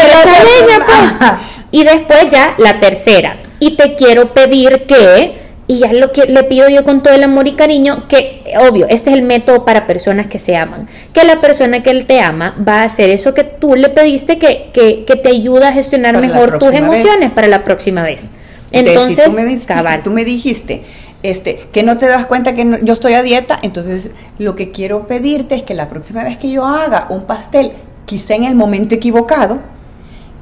pues. 0.84 1.32
Y 1.70 1.84
después 1.84 2.28
ya 2.28 2.54
la 2.58 2.80
tercera, 2.80 3.36
y 3.60 3.76
te 3.76 3.94
quiero 3.94 4.34
pedir 4.34 4.86
que, 4.86 5.38
y 5.68 5.78
ya 5.78 5.92
lo 5.92 6.10
que 6.10 6.24
le 6.26 6.42
pido 6.42 6.68
yo 6.68 6.82
con 6.82 7.00
todo 7.00 7.14
el 7.14 7.22
amor 7.22 7.46
y 7.46 7.52
cariño, 7.52 8.08
que 8.08 8.42
obvio, 8.58 8.86
este 8.88 9.10
es 9.10 9.16
el 9.16 9.22
método 9.22 9.64
para 9.64 9.86
personas 9.86 10.26
que 10.26 10.40
se 10.40 10.56
aman, 10.56 10.88
que 11.12 11.22
la 11.22 11.40
persona 11.40 11.84
que 11.84 11.90
él 11.90 12.06
te 12.06 12.20
ama 12.20 12.56
va 12.68 12.80
a 12.80 12.84
hacer 12.86 13.08
eso 13.10 13.34
que 13.34 13.44
tú 13.44 13.76
le 13.76 13.88
pediste 13.88 14.40
que, 14.40 14.70
que, 14.72 15.04
que 15.04 15.14
te 15.14 15.28
ayuda 15.28 15.68
a 15.68 15.72
gestionar 15.72 16.18
mejor 16.20 16.58
tus 16.58 16.72
emociones 16.72 17.30
para 17.30 17.46
la 17.46 17.62
próxima 17.62 18.02
vez. 18.02 18.32
Entonces, 18.72 19.24
tú, 19.24 19.32
me 19.32 19.98
tú 19.98 20.10
me 20.10 20.24
dijiste, 20.24 20.84
este, 21.22 21.60
que 21.72 21.82
no 21.82 21.98
te 21.98 22.06
das 22.06 22.26
cuenta 22.26 22.54
que 22.54 22.80
yo 22.82 22.92
estoy 22.92 23.14
a 23.14 23.22
dieta, 23.22 23.58
entonces 23.62 24.10
lo 24.38 24.54
que 24.54 24.70
quiero 24.70 25.06
pedirte 25.06 25.54
es 25.54 25.62
que 25.62 25.74
la 25.74 25.88
próxima 25.88 26.24
vez 26.24 26.38
que 26.38 26.50
yo 26.50 26.64
haga 26.64 27.06
un 27.10 27.24
pastel, 27.24 27.72
quizá 28.06 28.34
en 28.34 28.44
el 28.44 28.54
momento 28.54 28.94
equivocado, 28.94 29.58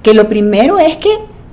que 0.02 0.14
lo 0.14 0.28
primero 0.28 0.78
es 0.78 0.96
que 0.96 1.10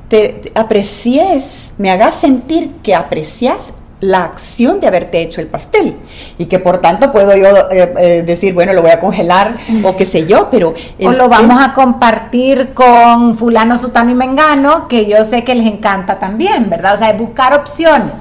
te, 0.09 0.51
aprecies, 0.53 1.73
me 1.77 1.89
hagas 1.89 2.15
sentir 2.15 2.71
que 2.83 2.93
aprecias 2.93 3.73
la 4.05 4.23
acción 4.23 4.79
de 4.79 4.87
haberte 4.87 5.21
hecho 5.21 5.41
el 5.41 5.47
pastel 5.47 5.95
y 6.37 6.45
que 6.45 6.59
por 6.59 6.79
tanto 6.79 7.11
puedo 7.11 7.35
yo 7.35 7.47
eh, 7.71 7.93
eh, 7.97 8.23
decir, 8.25 8.53
bueno, 8.53 8.73
lo 8.73 8.81
voy 8.81 8.91
a 8.91 8.99
congelar 8.99 9.57
o 9.83 9.95
qué 9.95 10.05
sé 10.05 10.25
yo, 10.25 10.49
pero... 10.51 10.73
o 11.01 11.11
lo 11.11 11.27
vamos 11.27 11.63
a 11.63 11.73
compartir 11.73 12.73
con 12.73 13.37
fulano, 13.37 13.77
sutano 13.77 14.11
y 14.11 14.15
mengano, 14.15 14.87
que 14.87 15.07
yo 15.07 15.23
sé 15.23 15.43
que 15.43 15.55
les 15.55 15.65
encanta 15.65 16.19
también, 16.19 16.69
¿verdad? 16.69 16.93
O 16.93 16.97
sea, 16.97 17.13
buscar 17.13 17.53
opciones. 17.53 18.13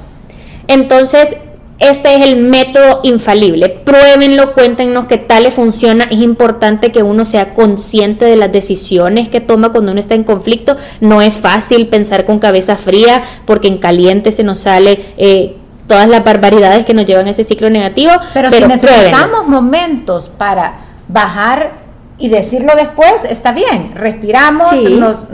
Entonces, 0.66 1.36
este 1.80 2.14
es 2.14 2.22
el 2.22 2.36
método 2.36 3.00
infalible. 3.02 3.68
Pruébenlo, 3.68 4.54
cuéntenos 4.54 5.06
qué 5.06 5.18
tal 5.18 5.42
le 5.42 5.50
funciona. 5.50 6.04
Es 6.04 6.20
importante 6.20 6.92
que 6.92 7.02
uno 7.02 7.24
sea 7.24 7.52
consciente 7.52 8.24
de 8.24 8.36
las 8.36 8.52
decisiones 8.52 9.28
que 9.28 9.40
toma 9.40 9.72
cuando 9.72 9.90
uno 9.90 10.00
está 10.00 10.14
en 10.14 10.24
conflicto. 10.24 10.76
No 11.00 11.20
es 11.20 11.34
fácil 11.34 11.88
pensar 11.88 12.24
con 12.24 12.38
cabeza 12.38 12.76
fría 12.76 13.22
porque 13.44 13.68
en 13.68 13.78
caliente 13.78 14.30
se 14.30 14.44
nos 14.44 14.60
sale 14.60 15.00
eh, 15.16 15.56
todas 15.86 16.08
las 16.08 16.24
barbaridades 16.24 16.84
que 16.84 16.94
nos 16.94 17.04
llevan 17.04 17.26
a 17.26 17.30
ese 17.30 17.44
ciclo 17.44 17.70
negativo. 17.70 18.12
Pero, 18.32 18.50
si 18.50 18.64
necesitamos 18.64 19.46
momentos 19.46 20.28
para 20.28 20.74
bajar 21.08 21.72
y 22.18 22.28
decirlo 22.28 22.72
después, 22.76 23.24
está 23.28 23.52
bien. 23.52 23.92
Respiramos, 23.94 24.72
nos, 24.72 25.26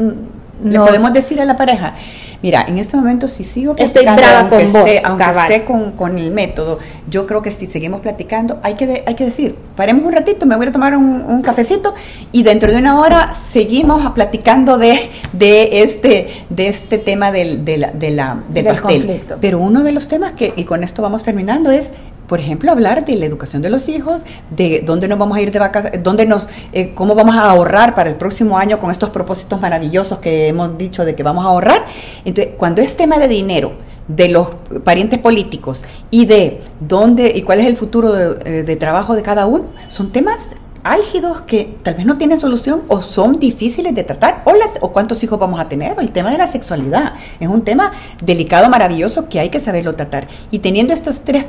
le 0.64 0.78
podemos 0.78 1.12
decir 1.12 1.40
a 1.40 1.44
la 1.44 1.56
pareja 1.56 1.94
Mira, 2.42 2.64
en 2.66 2.78
este 2.78 2.96
momento 2.96 3.28
si 3.28 3.44
sigo 3.44 3.76
platicando, 3.76 4.22
aunque, 4.22 4.62
esté, 4.62 5.02
aunque 5.04 5.24
esté 5.24 5.64
con, 5.64 6.18
el 6.18 6.30
método, 6.30 6.78
yo 7.08 7.26
creo 7.26 7.42
que 7.42 7.50
si 7.50 7.66
seguimos 7.66 8.00
platicando, 8.00 8.60
hay 8.62 8.74
que, 8.74 9.04
hay 9.06 9.14
que 9.14 9.26
decir, 9.26 9.56
paremos 9.76 10.04
un 10.06 10.12
ratito, 10.12 10.46
me 10.46 10.56
voy 10.56 10.66
a 10.66 10.72
tomar 10.72 10.96
un, 10.96 11.42
cafecito 11.42 11.94
y 12.32 12.42
dentro 12.42 12.70
de 12.70 12.78
una 12.78 12.98
hora 13.00 13.34
seguimos 13.34 14.12
platicando 14.12 14.78
de, 14.78 15.10
de, 15.32 15.82
este, 15.82 16.28
de 16.50 16.68
este 16.68 16.98
tema 16.98 17.32
del, 17.32 17.64
de 17.64 17.78
la, 17.78 17.92
de 17.92 18.10
la, 18.10 18.38
del, 18.48 18.66
pastel. 18.66 19.22
Pero 19.40 19.58
uno 19.58 19.82
de 19.82 19.92
los 19.92 20.08
temas 20.08 20.32
que, 20.32 20.52
y 20.56 20.64
con 20.64 20.84
esto 20.84 21.02
vamos 21.02 21.22
terminando, 21.22 21.70
es 21.70 21.90
por 22.30 22.38
ejemplo, 22.38 22.70
hablar 22.70 23.04
de 23.04 23.16
la 23.16 23.26
educación 23.26 23.60
de 23.60 23.70
los 23.70 23.88
hijos, 23.88 24.22
de 24.50 24.84
dónde 24.86 25.08
nos 25.08 25.18
vamos 25.18 25.36
a 25.36 25.40
ir 25.40 25.50
de 25.50 25.58
vacaciones, 25.58 26.00
dónde 26.00 26.26
nos, 26.26 26.48
eh, 26.72 26.94
cómo 26.94 27.16
vamos 27.16 27.34
a 27.34 27.50
ahorrar 27.50 27.96
para 27.96 28.08
el 28.08 28.14
próximo 28.14 28.56
año 28.56 28.78
con 28.78 28.92
estos 28.92 29.10
propósitos 29.10 29.60
maravillosos 29.60 30.20
que 30.20 30.46
hemos 30.46 30.78
dicho 30.78 31.04
de 31.04 31.16
que 31.16 31.24
vamos 31.24 31.44
a 31.44 31.48
ahorrar. 31.48 31.86
Entonces, 32.24 32.54
cuando 32.56 32.82
es 32.82 32.96
tema 32.96 33.18
de 33.18 33.26
dinero, 33.26 33.72
de 34.06 34.28
los 34.28 34.46
parientes 34.84 35.18
políticos 35.18 35.82
y 36.12 36.26
de 36.26 36.62
dónde 36.78 37.32
y 37.34 37.42
cuál 37.42 37.58
es 37.58 37.66
el 37.66 37.76
futuro 37.76 38.12
de, 38.12 38.62
eh, 38.62 38.76
trabajo 38.76 39.16
de 39.16 39.22
cada 39.22 39.46
uno, 39.46 39.64
son 39.88 40.12
temas 40.12 40.50
álgidos 40.84 41.40
que 41.40 41.78
tal 41.82 41.94
vez 41.94 42.06
no 42.06 42.16
tienen 42.16 42.38
solución 42.38 42.82
o 42.86 43.02
son 43.02 43.40
difíciles 43.40 43.92
de 43.92 44.04
tratar 44.04 44.42
o, 44.44 44.52
las, 44.52 44.78
o 44.80 44.92
cuántos 44.92 45.22
hijos 45.24 45.36
vamos 45.36 45.58
a 45.58 45.68
tener 45.68 45.98
o 45.98 46.00
el 46.00 46.12
tema 46.12 46.30
de 46.30 46.38
la 46.38 46.46
sexualidad 46.46 47.14
es 47.38 47.48
un 47.48 47.62
tema 47.62 47.92
delicado 48.22 48.70
maravilloso 48.70 49.28
que 49.28 49.40
hay 49.40 49.50
que 49.50 49.60
saberlo 49.60 49.94
tratar 49.94 50.26
y 50.50 50.60
teniendo 50.60 50.94
estos 50.94 51.20
tres 51.20 51.44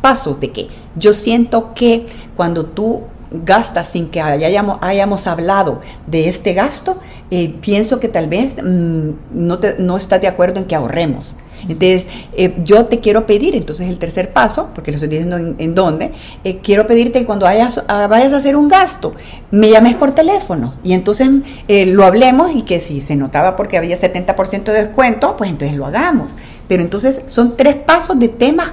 pasos 0.00 0.40
de 0.40 0.50
que 0.50 0.68
yo 0.96 1.14
siento 1.14 1.72
que 1.74 2.06
cuando 2.36 2.66
tú 2.66 3.02
gastas 3.30 3.88
sin 3.88 4.08
que 4.08 4.20
hayamos, 4.20 4.78
hayamos 4.80 5.26
hablado 5.26 5.80
de 6.06 6.28
este 6.28 6.54
gasto, 6.54 6.98
eh, 7.30 7.54
pienso 7.60 8.00
que 8.00 8.08
tal 8.08 8.28
vez 8.28 8.56
mm, 8.62 9.10
no, 9.32 9.58
te, 9.58 9.76
no 9.78 9.96
estás 9.96 10.20
de 10.20 10.26
acuerdo 10.26 10.58
en 10.58 10.66
que 10.66 10.74
ahorremos. 10.74 11.34
Entonces, 11.62 12.06
eh, 12.32 12.54
yo 12.64 12.86
te 12.86 13.00
quiero 13.00 13.26
pedir, 13.26 13.54
entonces 13.54 13.88
el 13.88 13.98
tercer 13.98 14.32
paso, 14.32 14.70
porque 14.74 14.90
lo 14.92 14.94
estoy 14.94 15.10
diciendo 15.10 15.36
en, 15.36 15.74
dónde, 15.74 16.12
eh, 16.42 16.56
quiero 16.62 16.86
pedirte 16.86 17.20
que 17.20 17.26
cuando 17.26 17.44
vayas, 17.44 17.82
vayas 17.86 18.32
a 18.32 18.38
hacer 18.38 18.56
un 18.56 18.68
gasto, 18.68 19.14
me 19.50 19.68
llames 19.68 19.94
por 19.96 20.12
teléfono 20.12 20.74
y 20.82 20.94
entonces 20.94 21.28
lo 21.68 22.06
hablemos 22.06 22.52
y 22.54 22.62
que 22.62 22.80
si 22.80 23.02
se 23.02 23.14
notaba 23.14 23.56
porque 23.56 23.76
había 23.76 23.98
70% 23.98 24.64
de 24.64 24.72
descuento, 24.72 25.36
pues 25.36 25.50
entonces 25.50 25.76
lo 25.76 25.84
hagamos. 25.84 26.30
Pero 26.66 26.82
entonces 26.82 27.20
son 27.26 27.58
tres 27.58 27.74
pasos 27.74 28.18
de 28.18 28.28
temas 28.28 28.72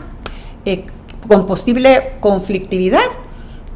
con 1.28 1.46
posible 1.46 2.14
conflictividad 2.20 3.06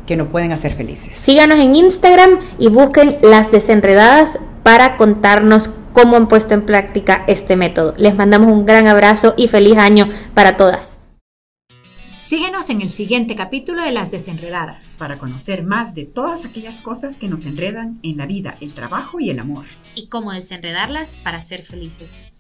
que 0.06 0.18
no 0.18 0.28
pueden 0.28 0.52
hacer 0.52 0.74
felices. 0.74 1.14
Síganos 1.14 1.60
en 1.60 1.76
Instagram 1.76 2.40
y 2.60 2.70
busquen 2.70 3.18
las 3.22 3.52
desenredadas 3.52 4.40
para 4.64 4.98
contarnos 4.98 5.70
cómo 5.94 6.18
han 6.18 6.28
puesto 6.28 6.54
en 6.54 6.66
práctica 6.66 7.24
este 7.28 7.56
método. 7.56 7.94
Les 7.98 8.16
mandamos 8.16 8.52
un 8.52 8.66
gran 8.66 8.88
abrazo 8.88 9.34
y 9.38 9.48
feliz 9.48 9.78
año 9.78 10.10
para 10.34 10.58
todas. 10.58 10.98
Síguenos 12.32 12.70
en 12.70 12.82
el 12.82 12.90
siguiente 12.90 13.36
capítulo 13.36 13.84
de 13.84 13.92
Las 13.92 14.10
Desenredadas 14.10 14.96
para 14.98 15.18
conocer 15.18 15.64
más 15.64 15.94
de 15.96 16.06
todas 16.06 16.46
aquellas 16.46 16.80
cosas 16.80 17.18
que 17.18 17.28
nos 17.28 17.46
enredan 17.46 18.00
en 18.04 18.16
la 18.16 18.26
vida, 18.26 18.54
el 18.62 18.74
trabajo 18.74 19.20
y 19.20 19.30
el 19.30 19.40
amor. 19.40 19.66
Y 19.96 20.08
cómo 20.08 20.32
desenredarlas 20.32 21.18
para 21.26 21.42
ser 21.42 21.64
felices. 21.64 22.31